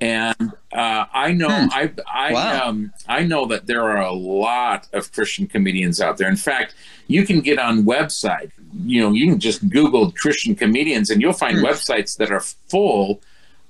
and 0.00 0.52
uh, 0.72 1.04
I 1.12 1.32
know 1.32 1.48
Hmm. 1.48 1.68
I 1.72 1.90
I 2.06 2.32
Wow. 2.32 2.68
um 2.68 2.92
I 3.08 3.24
know 3.24 3.46
that 3.46 3.66
there 3.66 3.82
are 3.82 4.00
a 4.02 4.12
lot 4.12 4.86
of 4.92 5.10
Christian 5.12 5.46
comedians 5.46 6.00
out 6.00 6.16
there. 6.18 6.28
In 6.28 6.36
fact, 6.36 6.74
you 7.08 7.24
can 7.26 7.40
get 7.40 7.58
on 7.58 7.84
website. 7.84 8.50
You 8.84 9.00
know, 9.02 9.12
you 9.12 9.26
can 9.30 9.40
just 9.40 9.68
Google 9.68 10.12
Christian 10.12 10.54
comedians, 10.54 11.10
and 11.10 11.20
you'll 11.22 11.32
find 11.32 11.58
Hmm. 11.58 11.64
websites 11.64 12.16
that 12.18 12.30
are 12.30 12.40
full 12.40 13.20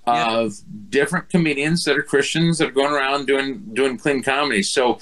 Yeah. 0.06 0.30
of 0.38 0.54
different 0.90 1.28
comedians 1.28 1.84
that 1.84 1.96
are 1.96 2.02
Christians 2.02 2.58
that 2.58 2.68
are 2.68 2.72
going 2.72 2.92
around 2.92 3.26
doing 3.26 3.62
doing 3.74 3.96
clean 3.98 4.22
comedy. 4.22 4.62
So, 4.62 4.98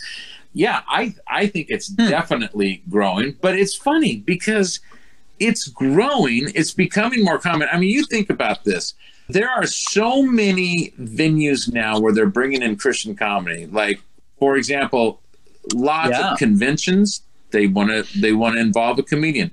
yeah, 0.52 0.80
I 0.88 1.14
I 1.28 1.46
think 1.46 1.68
it's 1.70 1.88
Hmm. 1.88 2.08
definitely 2.08 2.82
growing. 2.90 3.36
But 3.40 3.56
it's 3.58 3.74
funny 3.74 4.16
because 4.16 4.80
it's 5.38 5.68
growing. 5.68 6.50
It's 6.54 6.72
becoming 6.72 7.22
more 7.24 7.38
common. 7.38 7.68
I 7.72 7.78
mean, 7.78 7.90
you 7.90 8.04
think 8.04 8.30
about 8.30 8.64
this. 8.64 8.94
There 9.28 9.50
are 9.50 9.66
so 9.66 10.22
many 10.22 10.92
venues 11.00 11.72
now 11.72 11.98
where 11.98 12.12
they're 12.12 12.26
bringing 12.26 12.62
in 12.62 12.76
Christian 12.76 13.16
comedy. 13.16 13.66
Like, 13.66 14.00
for 14.38 14.56
example, 14.56 15.20
lots 15.74 16.10
Yeah. 16.10 16.32
of 16.32 16.38
conventions. 16.38 17.22
They 17.50 17.66
want 17.66 17.90
to 17.90 18.20
they 18.20 18.32
want 18.32 18.54
to 18.56 18.60
involve 18.60 18.98
a 18.98 19.02
comedian. 19.02 19.50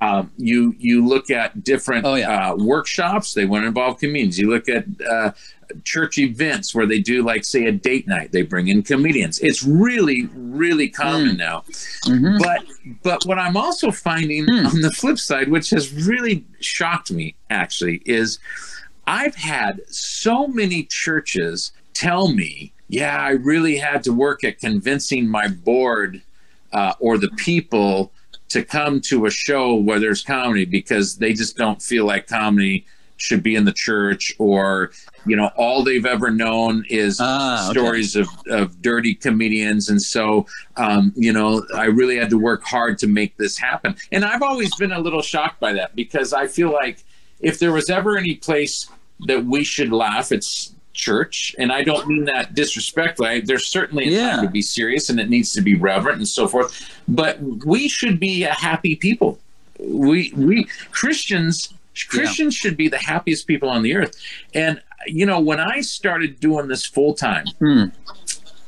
Um, 0.00 0.32
you 0.36 0.74
you 0.78 1.06
look 1.06 1.30
at 1.30 1.62
different 1.62 2.04
Oh, 2.06 2.14
yeah. 2.14 2.50
uh, 2.52 2.56
workshops. 2.56 3.34
They 3.34 3.44
want 3.46 3.62
to 3.64 3.68
involve 3.68 3.98
comedians. 3.98 4.38
You 4.38 4.48
look 4.50 4.68
at 4.68 4.84
uh, 5.08 5.32
church 5.84 6.18
events 6.18 6.74
where 6.74 6.86
they 6.86 6.98
do 7.00 7.22
like 7.22 7.44
say 7.44 7.66
a 7.66 7.72
date 7.72 8.06
night. 8.08 8.32
They 8.32 8.42
bring 8.42 8.68
in 8.68 8.82
comedians. 8.82 9.38
It's 9.40 9.62
really 9.62 10.28
really 10.34 10.88
common 10.88 11.36
now. 11.36 11.64
Mhm. 12.06 12.38
But 12.40 12.64
but 13.02 13.24
what 13.26 13.38
I'm 13.38 13.56
also 13.56 13.90
finding 13.90 14.44
Hmm. 14.46 14.66
on 14.66 14.80
the 14.80 14.90
flip 14.90 15.18
side, 15.18 15.48
which 15.48 15.70
has 15.70 15.92
really 15.92 16.44
shocked 16.60 17.10
me 17.12 17.34
actually, 17.50 18.02
is 18.06 18.38
I've 19.06 19.34
had 19.34 19.80
so 19.88 20.46
many 20.46 20.84
churches 20.84 21.72
tell 21.94 22.28
me, 22.28 22.72
yeah, 22.88 23.18
I 23.20 23.30
really 23.30 23.76
had 23.76 24.02
to 24.04 24.12
work 24.12 24.44
at 24.44 24.58
convincing 24.60 25.28
my 25.28 25.48
board 25.48 26.22
uh, 26.72 26.94
or 27.00 27.18
the 27.18 27.30
people 27.30 28.12
to 28.48 28.64
come 28.64 29.00
to 29.00 29.26
a 29.26 29.30
show 29.30 29.74
where 29.74 29.98
there's 29.98 30.22
comedy 30.22 30.64
because 30.64 31.16
they 31.16 31.32
just 31.32 31.56
don't 31.56 31.80
feel 31.82 32.04
like 32.06 32.26
comedy 32.26 32.84
should 33.16 33.42
be 33.42 33.54
in 33.54 33.64
the 33.64 33.72
church 33.72 34.34
or 34.38 34.90
you 35.26 35.36
know 35.36 35.48
all 35.56 35.84
they've 35.84 36.06
ever 36.06 36.28
known 36.30 36.84
is 36.90 37.18
Ah, 37.20 37.70
okay. 37.70 37.78
stories 37.78 38.16
of, 38.16 38.26
of 38.48 38.82
dirty 38.82 39.14
comedians 39.14 39.88
and 39.90 40.02
so 40.02 40.44
um, 40.76 41.12
you 41.14 41.32
know 41.32 41.64
i 41.76 41.84
really 41.84 42.16
had 42.16 42.28
to 42.30 42.36
work 42.38 42.64
hard 42.64 42.98
to 42.98 43.06
make 43.06 43.36
this 43.36 43.56
happen 43.56 43.94
and 44.10 44.24
i've 44.24 44.42
always 44.42 44.74
been 44.74 44.90
a 44.90 44.98
little 44.98 45.22
shocked 45.22 45.60
by 45.60 45.72
that 45.72 45.94
because 45.94 46.32
i 46.32 46.48
feel 46.48 46.72
like 46.72 47.04
if 47.42 47.58
there 47.58 47.72
was 47.72 47.90
ever 47.90 48.16
any 48.16 48.34
place 48.36 48.88
that 49.26 49.44
we 49.44 49.62
should 49.64 49.92
laugh 49.92 50.32
it's 50.32 50.74
church 50.94 51.54
and 51.58 51.72
i 51.72 51.82
don't 51.82 52.06
mean 52.06 52.24
that 52.26 52.54
disrespectfully 52.54 53.28
I, 53.28 53.40
there's 53.40 53.66
certainly 53.66 54.08
a 54.08 54.10
Yeah. 54.10 54.30
time 54.36 54.44
to 54.46 54.50
be 54.50 54.62
serious 54.62 55.08
and 55.10 55.18
it 55.18 55.28
needs 55.30 55.52
to 55.54 55.60
be 55.62 55.74
reverent 55.74 56.18
and 56.18 56.28
so 56.28 56.46
forth 56.46 56.70
but 57.08 57.40
we 57.40 57.88
should 57.88 58.20
be 58.20 58.44
a 58.44 58.52
happy 58.52 58.94
people 58.96 59.38
we 59.78 60.32
we 60.36 60.64
Christians 60.90 61.72
Christians 62.08 62.54
should 62.54 62.76
be 62.76 62.88
the 62.88 62.98
happiest 62.98 63.46
people 63.46 63.68
on 63.68 63.82
the 63.82 63.94
earth. 63.94 64.14
And 64.54 64.80
you 65.06 65.26
know, 65.26 65.40
when 65.40 65.60
I 65.60 65.82
started 65.82 66.40
doing 66.40 66.68
this 66.68 66.86
full 66.86 67.12
time, 67.14 67.44
Hmm. 67.58 67.84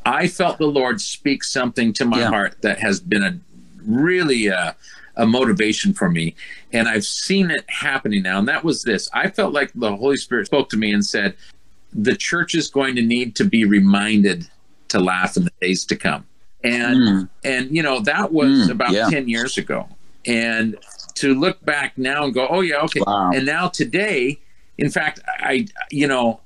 I 0.05 0.27
felt 0.29 0.59
the 0.59 0.67
Lord 0.67 1.01
speak 1.01 1.43
something 1.45 1.93
to 1.95 2.05
my 2.05 2.19
Yeah. 2.21 2.29
heart 2.29 2.57
that 2.61 2.81
has 2.81 3.01
been 3.01 3.23
a 3.23 3.39
really 3.87 4.49
a, 4.49 4.75
a 5.17 5.27
motivation 5.27 5.93
for 5.95 6.11
me. 6.11 6.35
And 6.73 6.89
I've 6.89 7.05
seen 7.05 7.51
it 7.51 7.65
happening 7.69 8.23
now. 8.23 8.39
And 8.39 8.49
that 8.49 8.65
was 8.65 8.83
this 8.83 9.09
I 9.13 9.31
felt 9.31 9.53
like 9.53 9.73
the 9.75 9.95
Holy 9.97 10.17
Spirit 10.17 10.47
spoke 10.47 10.69
to 10.71 10.77
me 10.77 10.93
and 10.93 11.05
said, 11.05 11.35
The 11.93 12.17
church 12.17 12.55
is 12.55 12.69
going 12.69 12.97
to 12.97 13.03
need 13.03 13.37
to 13.37 13.45
be 13.45 13.65
reminded 13.65 14.49
to 14.89 15.01
laugh 15.01 15.37
in 15.37 15.45
the 15.45 15.53
days 15.61 15.85
to 15.87 15.97
come. 15.97 16.27
And 16.63 16.97
Mm. 16.97 17.29
and 17.45 17.75
you 17.77 17.83
know, 17.83 18.01
that 18.01 18.33
was 18.33 18.49
Mm, 18.69 18.71
about 18.71 18.93
yeah. 18.93 19.09
10 19.11 19.29
years 19.29 19.59
ago. 19.59 19.89
And 20.27 20.77
to 21.17 21.35
look 21.35 21.65
back 21.65 21.97
now 21.99 22.25
and 22.25 22.35
go, 22.35 22.47
Oh 22.49 22.61
yeah, 22.61 22.81
okay. 22.81 23.01
Wow. 23.07 23.31
And 23.35 23.47
now 23.47 23.69
today, 23.69 24.41
in 24.79 24.91
fact, 24.91 25.21
I 25.39 25.67
you 25.91 26.07
know, 26.09 26.41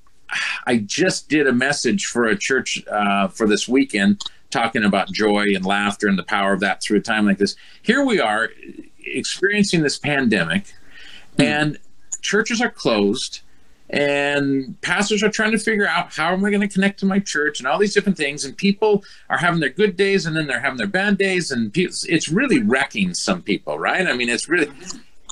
I 0.66 0.76
just 0.78 1.30
did 1.30 1.46
a 1.46 1.52
message 1.54 2.04
for 2.06 2.26
a 2.26 2.36
church 2.36 2.82
uh, 2.90 3.28
for 3.28 3.46
this 3.48 3.66
weekend 3.66 4.22
talking 4.50 4.84
about 4.84 5.12
joy 5.12 5.44
and 5.54 5.64
laughter 5.64 6.08
and 6.08 6.18
the 6.18 6.22
power 6.22 6.52
of 6.52 6.60
that 6.60 6.82
through 6.82 6.98
a 6.98 7.02
time 7.02 7.26
like 7.26 7.38
this. 7.38 7.56
Here 7.82 8.04
we 8.04 8.20
are 8.20 8.50
experiencing 9.04 9.82
this 9.82 9.98
pandemic, 9.98 10.72
and 11.38 11.78
churches 12.22 12.60
are 12.60 12.70
closed, 12.70 13.40
and 13.90 14.78
pastors 14.82 15.22
are 15.22 15.30
trying 15.30 15.52
to 15.52 15.58
figure 15.58 15.86
out 15.86 16.12
how 16.14 16.32
am 16.32 16.44
I 16.44 16.50
going 16.50 16.60
to 16.60 16.68
connect 16.68 17.00
to 17.00 17.06
my 17.06 17.18
church 17.18 17.58
and 17.58 17.66
all 17.66 17.78
these 17.78 17.94
different 17.94 18.18
things. 18.18 18.44
And 18.44 18.56
people 18.56 19.02
are 19.30 19.38
having 19.38 19.60
their 19.60 19.70
good 19.70 19.96
days 19.96 20.26
and 20.26 20.36
then 20.36 20.46
they're 20.46 20.60
having 20.60 20.76
their 20.78 20.86
bad 20.86 21.16
days, 21.18 21.50
and 21.50 21.70
it's 21.74 22.28
really 22.28 22.62
wrecking 22.62 23.14
some 23.14 23.42
people, 23.42 23.78
right? 23.78 24.06
I 24.06 24.12
mean, 24.14 24.28
it's 24.28 24.48
really. 24.48 24.70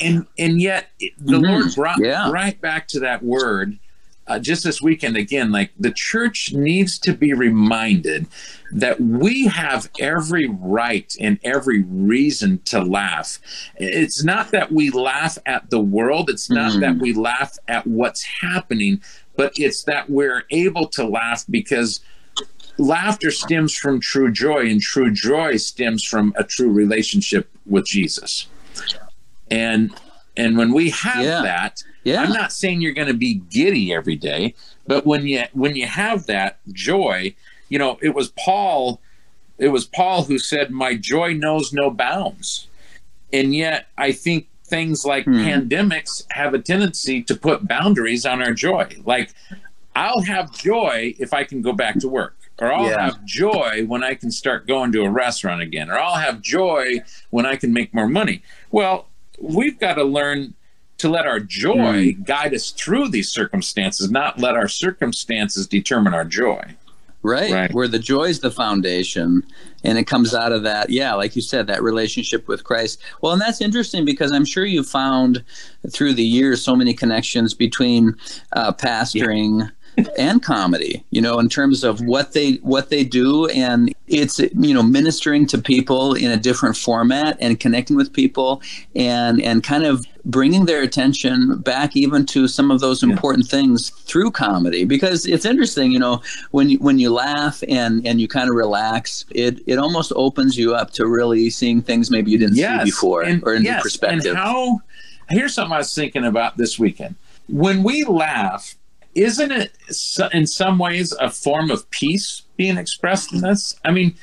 And, 0.02 0.26
and 0.38 0.60
yet 0.60 0.90
the 1.00 1.38
Mhm. 1.38 1.48
Lord 1.48 1.74
brought 1.74 1.98
Yeah. 2.00 2.30
right 2.30 2.60
back 2.60 2.86
to 2.88 3.00
that 3.00 3.22
word 3.22 3.78
uh, 4.28 4.38
just 4.38 4.64
this 4.64 4.82
weekend 4.82 5.16
again 5.16 5.52
like 5.52 5.70
the 5.78 5.90
church 5.92 6.52
needs 6.52 6.98
to 6.98 7.12
be 7.12 7.32
reminded 7.32 8.26
that 8.72 9.00
we 9.00 9.46
have 9.46 9.88
every 10.00 10.48
right 10.48 11.14
and 11.20 11.38
every 11.44 11.82
reason 11.84 12.58
to 12.64 12.82
laugh. 12.82 13.38
It's 13.76 14.24
not 14.24 14.50
that 14.50 14.72
we 14.72 14.90
laugh 14.90 15.38
at 15.46 15.70
the 15.70 15.78
world. 15.80 16.28
It's 16.28 16.50
not 16.50 16.72
Mhm. 16.72 16.80
that 16.80 16.98
we 16.98 17.12
laugh 17.12 17.56
at 17.68 17.86
what's 17.86 18.22
happening 18.22 19.00
but 19.36 19.52
it's 19.58 19.84
that 19.84 20.08
we're 20.08 20.44
able 20.50 20.86
to 20.88 21.04
laugh 21.06 21.44
because 21.50 22.00
laughter 22.78 23.30
stems 23.30 23.74
from 23.74 24.00
true 24.00 24.32
joy 24.32 24.60
and 24.66 24.80
true 24.80 25.10
joy 25.12 25.56
stems 25.56 26.02
from 26.02 26.32
a 26.36 26.42
true 26.44 26.70
relationship 26.70 27.50
with 27.66 27.84
jesus. 27.86 28.46
And 29.50 29.94
and 30.36 30.56
when 30.58 30.72
we 30.72 30.90
have 30.90 31.24
Yeah. 31.24 31.42
that 31.42 31.82
Yeah. 32.04 32.22
I'm 32.22 32.32
not 32.32 32.52
saying 32.52 32.80
you're 32.80 32.92
going 32.92 33.08
to 33.08 33.14
be 33.14 33.34
giddy 33.50 33.92
every 33.92 34.16
day, 34.16 34.54
but 34.86 35.04
when 35.06 35.26
you 35.26 35.44
when 35.52 35.76
you 35.76 35.86
have 35.86 36.26
that 36.26 36.58
joy, 36.72 37.34
you 37.68 37.78
know, 37.78 37.98
it 38.02 38.14
was 38.14 38.28
Paul 38.38 39.00
it 39.58 39.68
was 39.68 39.86
Paul 39.86 40.24
who 40.24 40.38
said 40.38 40.70
my 40.70 40.94
joy 40.94 41.32
knows 41.32 41.72
no 41.72 41.90
bounds. 41.90 42.68
And 43.32 43.54
yet 43.54 43.86
I 43.96 44.12
think 44.12 44.48
things 44.64 45.04
like 45.04 45.24
Hmm. 45.24 45.38
pandemics 45.38 46.24
have 46.30 46.52
a 46.54 46.58
tendency 46.58 47.22
to 47.22 47.34
put 47.34 47.66
boundaries 47.66 48.26
on 48.26 48.42
our 48.42 48.52
joy. 48.52 48.88
Like 49.04 49.32
I'll 49.94 50.20
have 50.22 50.52
joy 50.52 51.14
if 51.18 51.32
I 51.32 51.44
can 51.44 51.62
go 51.62 51.72
back 51.72 51.98
to 52.00 52.08
work. 52.08 52.34
Or 52.58 52.72
I'll 52.72 52.86
Yeah. 52.90 53.02
have 53.06 53.24
joy 53.24 53.84
when 53.86 54.02
I 54.02 54.14
can 54.14 54.30
start 54.30 54.66
going 54.66 54.90
to 54.92 55.02
a 55.04 55.10
restaurant 55.10 55.60
again. 55.62 55.90
Or 55.90 55.98
I'll 55.98 56.16
have 56.16 56.40
joy 56.42 57.00
when 57.30 57.44
I 57.46 57.56
can 57.56 57.72
make 57.72 57.92
more 57.94 58.08
money. 58.08 58.42
Well, 58.70 59.08
we've 59.40 59.78
got 59.78 59.94
to 59.94 60.04
learn 60.04 60.54
to 60.98 61.08
let 61.10 61.26
our 61.26 61.40
joy 61.40 62.12
Hmm. 62.14 62.22
guide 62.22 62.54
us 62.54 62.70
through 62.70 63.08
these 63.08 63.30
circumstances, 63.30 64.10
not 64.10 64.38
let 64.38 64.54
our 64.54 64.68
circumstances 64.68 65.66
determine 65.66 66.14
our 66.14 66.24
joy. 66.24 66.62
Right. 67.22 67.50
Right. 67.50 67.74
Where 67.74 67.88
the 67.88 67.98
joy 67.98 68.24
is 68.24 68.38
the 68.40 68.52
foundation 68.52 69.42
and 69.82 69.98
it 69.98 70.04
comes 70.04 70.32
out 70.32 70.52
of 70.52 70.62
that, 70.62 70.90
yeah, 70.90 71.12
like 71.14 71.34
you 71.34 71.42
said, 71.42 71.66
that 71.66 71.82
relationship 71.82 72.46
with 72.46 72.62
Christ. 72.62 73.00
Well, 73.20 73.32
and 73.32 73.40
that's 73.42 73.60
interesting 73.60 74.04
because 74.04 74.30
I'm 74.30 74.44
sure 74.44 74.64
you 74.64 74.84
found 74.84 75.42
through 75.90 76.14
the 76.14 76.22
years 76.22 76.62
so 76.62 76.76
many 76.76 76.94
connections 76.94 77.52
between 77.52 78.14
uh, 78.52 78.72
pastoring 78.72 79.70
and 80.18 80.42
comedy, 80.42 81.04
you 81.10 81.20
know, 81.20 81.38
in 81.38 81.48
terms 81.48 81.84
of 81.84 82.00
what 82.00 82.32
they 82.32 82.54
what 82.56 82.90
they 82.90 83.04
do. 83.04 83.46
And 83.48 83.94
it's 84.08 84.38
you 84.38 84.74
know 84.74 84.82
ministering 84.82 85.46
to 85.46 85.58
people 85.58 86.14
in 86.14 86.30
a 86.30 86.36
different 86.36 86.76
format 86.76 87.36
and 87.40 87.58
connecting 87.58 87.96
with 87.96 88.12
people 88.12 88.62
and 88.94 89.40
and 89.42 89.64
kind 89.64 89.84
of 89.84 90.04
bringing 90.24 90.66
their 90.66 90.82
attention 90.82 91.58
back 91.58 91.96
even 91.96 92.26
to 92.26 92.48
some 92.48 92.70
of 92.70 92.80
those 92.80 93.02
important 93.02 93.46
things 93.46 93.90
through 93.90 94.30
comedy. 94.30 94.84
Because 94.84 95.26
it's 95.26 95.44
interesting 95.44 95.92
you 95.92 95.98
know 95.98 96.22
when 96.50 96.70
you, 96.70 96.78
when 96.78 96.98
you 96.98 97.12
laugh 97.12 97.62
and 97.68 98.06
and 98.06 98.20
you 98.20 98.28
kind 98.28 98.48
of 98.48 98.56
relax 98.56 99.24
it 99.30 99.60
it 99.66 99.78
almost 99.78 100.12
opens 100.14 100.56
you 100.56 100.74
up 100.74 100.90
to 100.92 101.06
really 101.06 101.50
seeing 101.50 101.82
things 101.82 102.10
maybe 102.10 102.30
you 102.30 102.38
didn't 102.38 102.56
see 102.56 102.84
before 102.84 103.22
and, 103.22 103.42
or 103.44 103.54
in 103.54 103.62
yes, 103.62 103.78
new 103.78 103.82
perspective. 103.82 104.30
And 104.32 104.36
how 104.36 104.80
here's 105.28 105.54
something 105.54 105.72
I 105.72 105.78
was 105.78 105.94
thinking 105.94 106.24
about 106.24 106.56
this 106.56 106.78
weekend. 106.78 107.16
When 107.48 107.82
we 107.82 108.04
laugh, 108.04 108.74
isn't 109.16 109.50
it 109.52 109.72
in 110.32 110.46
some 110.46 110.78
ways 110.78 111.12
a 111.12 111.30
form 111.30 111.70
of 111.70 111.88
peace 111.90 112.42
being 112.56 112.76
expressed 112.76 113.32
in 113.32 113.40
this? 113.40 113.74
I 113.84 113.90
mean, 113.90 114.14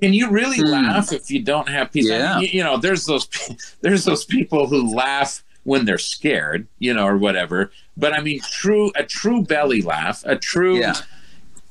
can 0.00 0.12
you 0.12 0.30
really 0.30 0.58
Hmm. 0.58 0.66
laugh 0.70 1.12
if 1.12 1.30
you 1.30 1.42
don't 1.42 1.68
have 1.68 1.92
peace? 1.92 2.10
I 2.10 2.12
mean, 2.12 2.20
Yeah. 2.20 2.38
you, 2.40 2.48
you 2.58 2.62
know, 2.64 2.76
there's 2.76 3.06
those 3.06 3.26
there's 3.80 4.04
those 4.04 4.24
people 4.24 4.66
who 4.68 4.94
laugh 4.94 5.42
when 5.64 5.84
they're 5.84 5.98
scared, 5.98 6.68
you 6.78 6.94
know, 6.94 7.06
or 7.06 7.16
whatever. 7.16 7.72
But 7.96 8.12
I 8.12 8.20
mean, 8.20 8.40
true 8.52 8.92
a 8.94 9.02
true 9.04 9.42
belly 9.42 9.82
laugh, 9.82 10.22
a 10.26 10.36
true. 10.36 10.78
Yeah. 10.78 10.94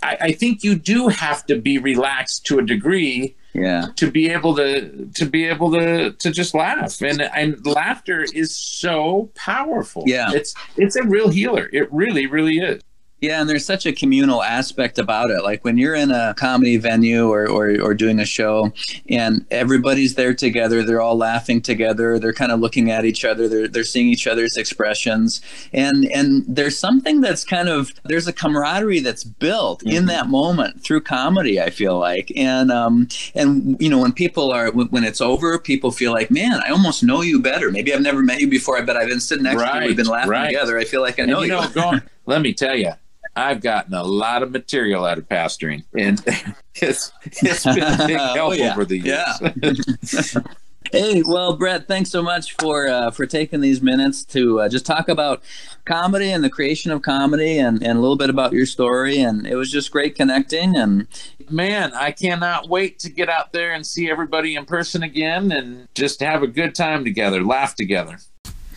I, 0.03 0.17
I 0.21 0.31
think 0.33 0.63
you 0.63 0.75
do 0.75 1.07
have 1.07 1.45
to 1.45 1.55
be 1.59 1.77
relaxed 1.77 2.45
to 2.47 2.59
a 2.59 2.61
degree 2.63 3.35
yeah. 3.55 3.87
to 3.95 4.11
be 4.11 4.29
able 4.29 4.55
to 4.55 5.09
to 5.15 5.25
be 5.25 5.45
able 5.45 5.71
to 5.71 6.11
to 6.11 6.31
just 6.31 6.53
laugh. 6.53 7.01
And 7.01 7.21
and 7.21 7.65
laughter 7.65 8.23
is 8.23 8.55
so 8.55 9.31
powerful. 9.35 10.03
Yeah. 10.05 10.31
it's 10.33 10.53
it's 10.77 10.95
a 10.95 11.03
real 11.03 11.29
healer. 11.29 11.69
It 11.71 11.91
really 11.91 12.27
really 12.27 12.57
is 12.59 12.81
Yeah, 13.25 13.41
and 13.41 13.49
there's 13.49 13.65
such 13.65 13.87
a 13.87 13.91
communal 13.91 14.43
aspect 14.43 14.99
about 14.99 15.31
it. 15.31 15.43
Like 15.43 15.65
when 15.65 15.79
you're 15.79 15.95
in 15.95 16.11
a 16.11 16.35
comedy 16.37 16.77
venue 16.77 17.27
or, 17.27 17.49
or, 17.49 17.75
or 17.81 17.95
doing 17.95 18.19
a 18.19 18.25
show 18.25 18.71
and 19.09 19.43
everybody's 19.49 20.13
there 20.13 20.35
together, 20.35 20.83
they're 20.83 21.01
all 21.01 21.17
laughing 21.17 21.59
together, 21.59 22.19
they're 22.19 22.33
kind 22.33 22.51
of 22.51 22.59
looking 22.59 22.91
at 22.91 23.03
each 23.03 23.25
other, 23.25 23.47
they're, 23.47 23.67
they're 23.67 23.83
seeing 23.83 24.07
each 24.09 24.27
other's 24.27 24.57
expressions. 24.57 25.41
And 25.73 26.05
and 26.05 26.45
there's 26.47 26.77
something 26.77 27.21
that's 27.21 27.43
kind 27.43 27.67
of 27.67 27.91
there's 28.03 28.27
a 28.27 28.33
camaraderie 28.33 28.99
that's 28.99 29.23
built 29.23 29.81
in 29.81 30.05
that 30.05 30.27
moment 30.27 30.83
through 30.83 31.01
comedy, 31.01 31.59
I 31.59 31.71
feel 31.71 31.97
like. 31.97 32.31
And 32.35 32.71
um 32.71 33.07
and 33.33 33.75
you 33.81 33.89
know, 33.89 33.99
when 33.99 34.13
people 34.13 34.51
are 34.51 34.71
when, 34.71 34.87
when 34.89 35.03
it's 35.03 35.19
over, 35.19 35.57
people 35.57 35.89
feel 35.89 36.11
like, 36.11 36.29
man, 36.29 36.61
I 36.63 36.69
almost 36.69 37.01
know 37.01 37.21
you 37.21 37.41
better. 37.41 37.71
Maybe 37.71 37.91
I've 37.91 38.01
never 38.01 38.21
met 38.21 38.39
you 38.39 38.47
before, 38.47 38.77
I 38.77 38.81
bet 38.81 38.97
I've 38.97 39.09
been 39.09 39.19
sitting 39.19 39.45
next 39.45 39.63
to 39.63 39.79
you, 39.79 39.87
we've 39.87 39.97
been 39.97 40.05
laughing 40.05 40.29
right. 40.29 40.47
together. 40.47 40.77
I 40.77 40.83
feel 40.83 41.01
like 41.01 41.17
I 41.17 41.23
and 41.23 41.31
know 41.31 41.41
you 41.41 41.59
you. 41.59 41.75
know 41.75 41.99
let 42.27 42.41
me 42.41 42.53
tell 42.53 42.75
you 42.75 42.91
i've 43.35 43.61
gotten 43.61 43.93
a 43.93 44.03
lot 44.03 44.41
of 44.43 44.51
material 44.51 45.05
out 45.05 45.17
of 45.17 45.27
pastoring 45.27 45.83
and 45.97 46.23
it's 46.75 47.11
it's 47.25 47.63
been 47.65 47.83
a 47.83 47.97
big 48.07 48.17
help 48.17 48.37
Oh, 48.37 48.51
yeah. 48.53 48.71
over 48.73 48.85
the 48.85 48.97
years 48.99 50.35
Yeah. 50.35 50.41
Hey, 50.91 51.23
well, 51.25 51.57
Brett, 51.57 51.87
thanks 51.87 52.11
so 52.11 52.21
much 52.21 52.53
for 52.61 52.87
uh, 52.87 53.09
for 53.09 53.25
taking 53.25 53.59
these 53.59 53.81
minutes 53.81 54.23
to 54.25 54.61
uh, 54.61 54.69
just 54.69 54.85
talk 54.85 55.09
about 55.09 55.41
comedy 55.83 56.29
and 56.31 56.43
the 56.43 56.49
creation 56.49 56.91
of 56.91 57.01
comedy 57.01 57.57
and, 57.57 57.81
and 57.81 57.97
a 57.97 58.01
little 58.01 58.15
bit 58.15 58.29
about 58.29 58.53
your 58.53 58.67
story. 58.67 59.19
And 59.19 59.47
it 59.47 59.55
was 59.55 59.71
just 59.71 59.91
great 59.91 60.13
connecting. 60.15 60.77
And 60.77 61.07
man 61.49 61.91
i 61.93 62.11
cannot 62.11 62.69
wait 62.69 62.97
to 62.99 63.09
get 63.09 63.29
out 63.29 63.51
there 63.51 63.71
and 63.71 63.85
see 63.85 64.09
everybody 64.09 64.55
in 64.55 64.65
person 64.65 65.03
again 65.03 65.51
and 65.51 65.87
just 65.93 66.19
have 66.19 66.41
a 66.41 66.47
good 66.47 66.73
time 66.73 67.03
together 67.03 67.43
laugh 67.43 67.75
together 67.75 68.17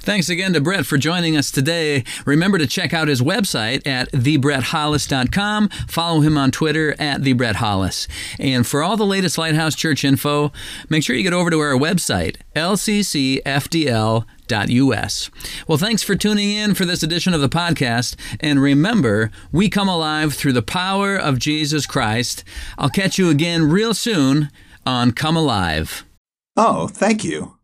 Thanks 0.09 0.31
again 0.31 0.55
to 0.55 0.61
Brett 0.63 0.87
for 0.87 0.97
joining 0.97 1.37
us 1.37 1.51
today. 1.51 2.03
Remember 2.25 2.57
to 2.57 2.67
check 2.67 2.95
out 2.95 3.09
his 3.09 3.21
website 3.21 3.87
at 3.87 4.11
thebretthollis.com. 4.13 5.69
Follow 5.87 6.21
him 6.21 6.39
on 6.39 6.51
Twitter 6.51 6.93
at 6.99 7.21
thebretthollis. 7.21 8.09
And 8.41 8.67
for 8.67 8.83
all 8.83 8.97
the 8.97 9.05
latest 9.05 9.37
Lighthouse 9.37 9.75
Church 9.75 10.07
info, 10.07 10.51
make 10.89 11.03
sure 11.03 11.15
you 11.15 11.23
get 11.23 11.35
over 11.35 11.51
to 11.51 11.59
our 11.59 11.75
website, 11.75 12.37
lccfdl.us. 12.57 13.51
Well, 15.69 15.79
thanks 15.79 16.03
for 16.03 16.17
tuning 16.17 16.53
in 16.53 16.73
for 16.73 16.87
this 16.87 17.03
edition 17.03 17.35
of 17.35 17.43
the 17.43 17.51
podcast. 17.51 18.17
And 18.41 18.63
remember, 18.63 19.31
we 19.53 19.69
come 19.69 19.91
alive 19.91 20.33
through 20.33 20.55
the 20.55 20.63
power 20.63 21.19
of 21.19 21.39
Jesus 21.39 21.85
Christ. 21.85 22.45
I'll 22.79 22.89
catch 22.89 23.19
you 23.19 23.29
again 23.29 23.69
real 23.69 23.93
soon 23.93 24.49
on 24.87 25.13
Come 25.13 25.37
Alive. 25.37 26.07
Oh, 26.57 26.89
thank 26.89 27.25
you. 27.25 27.58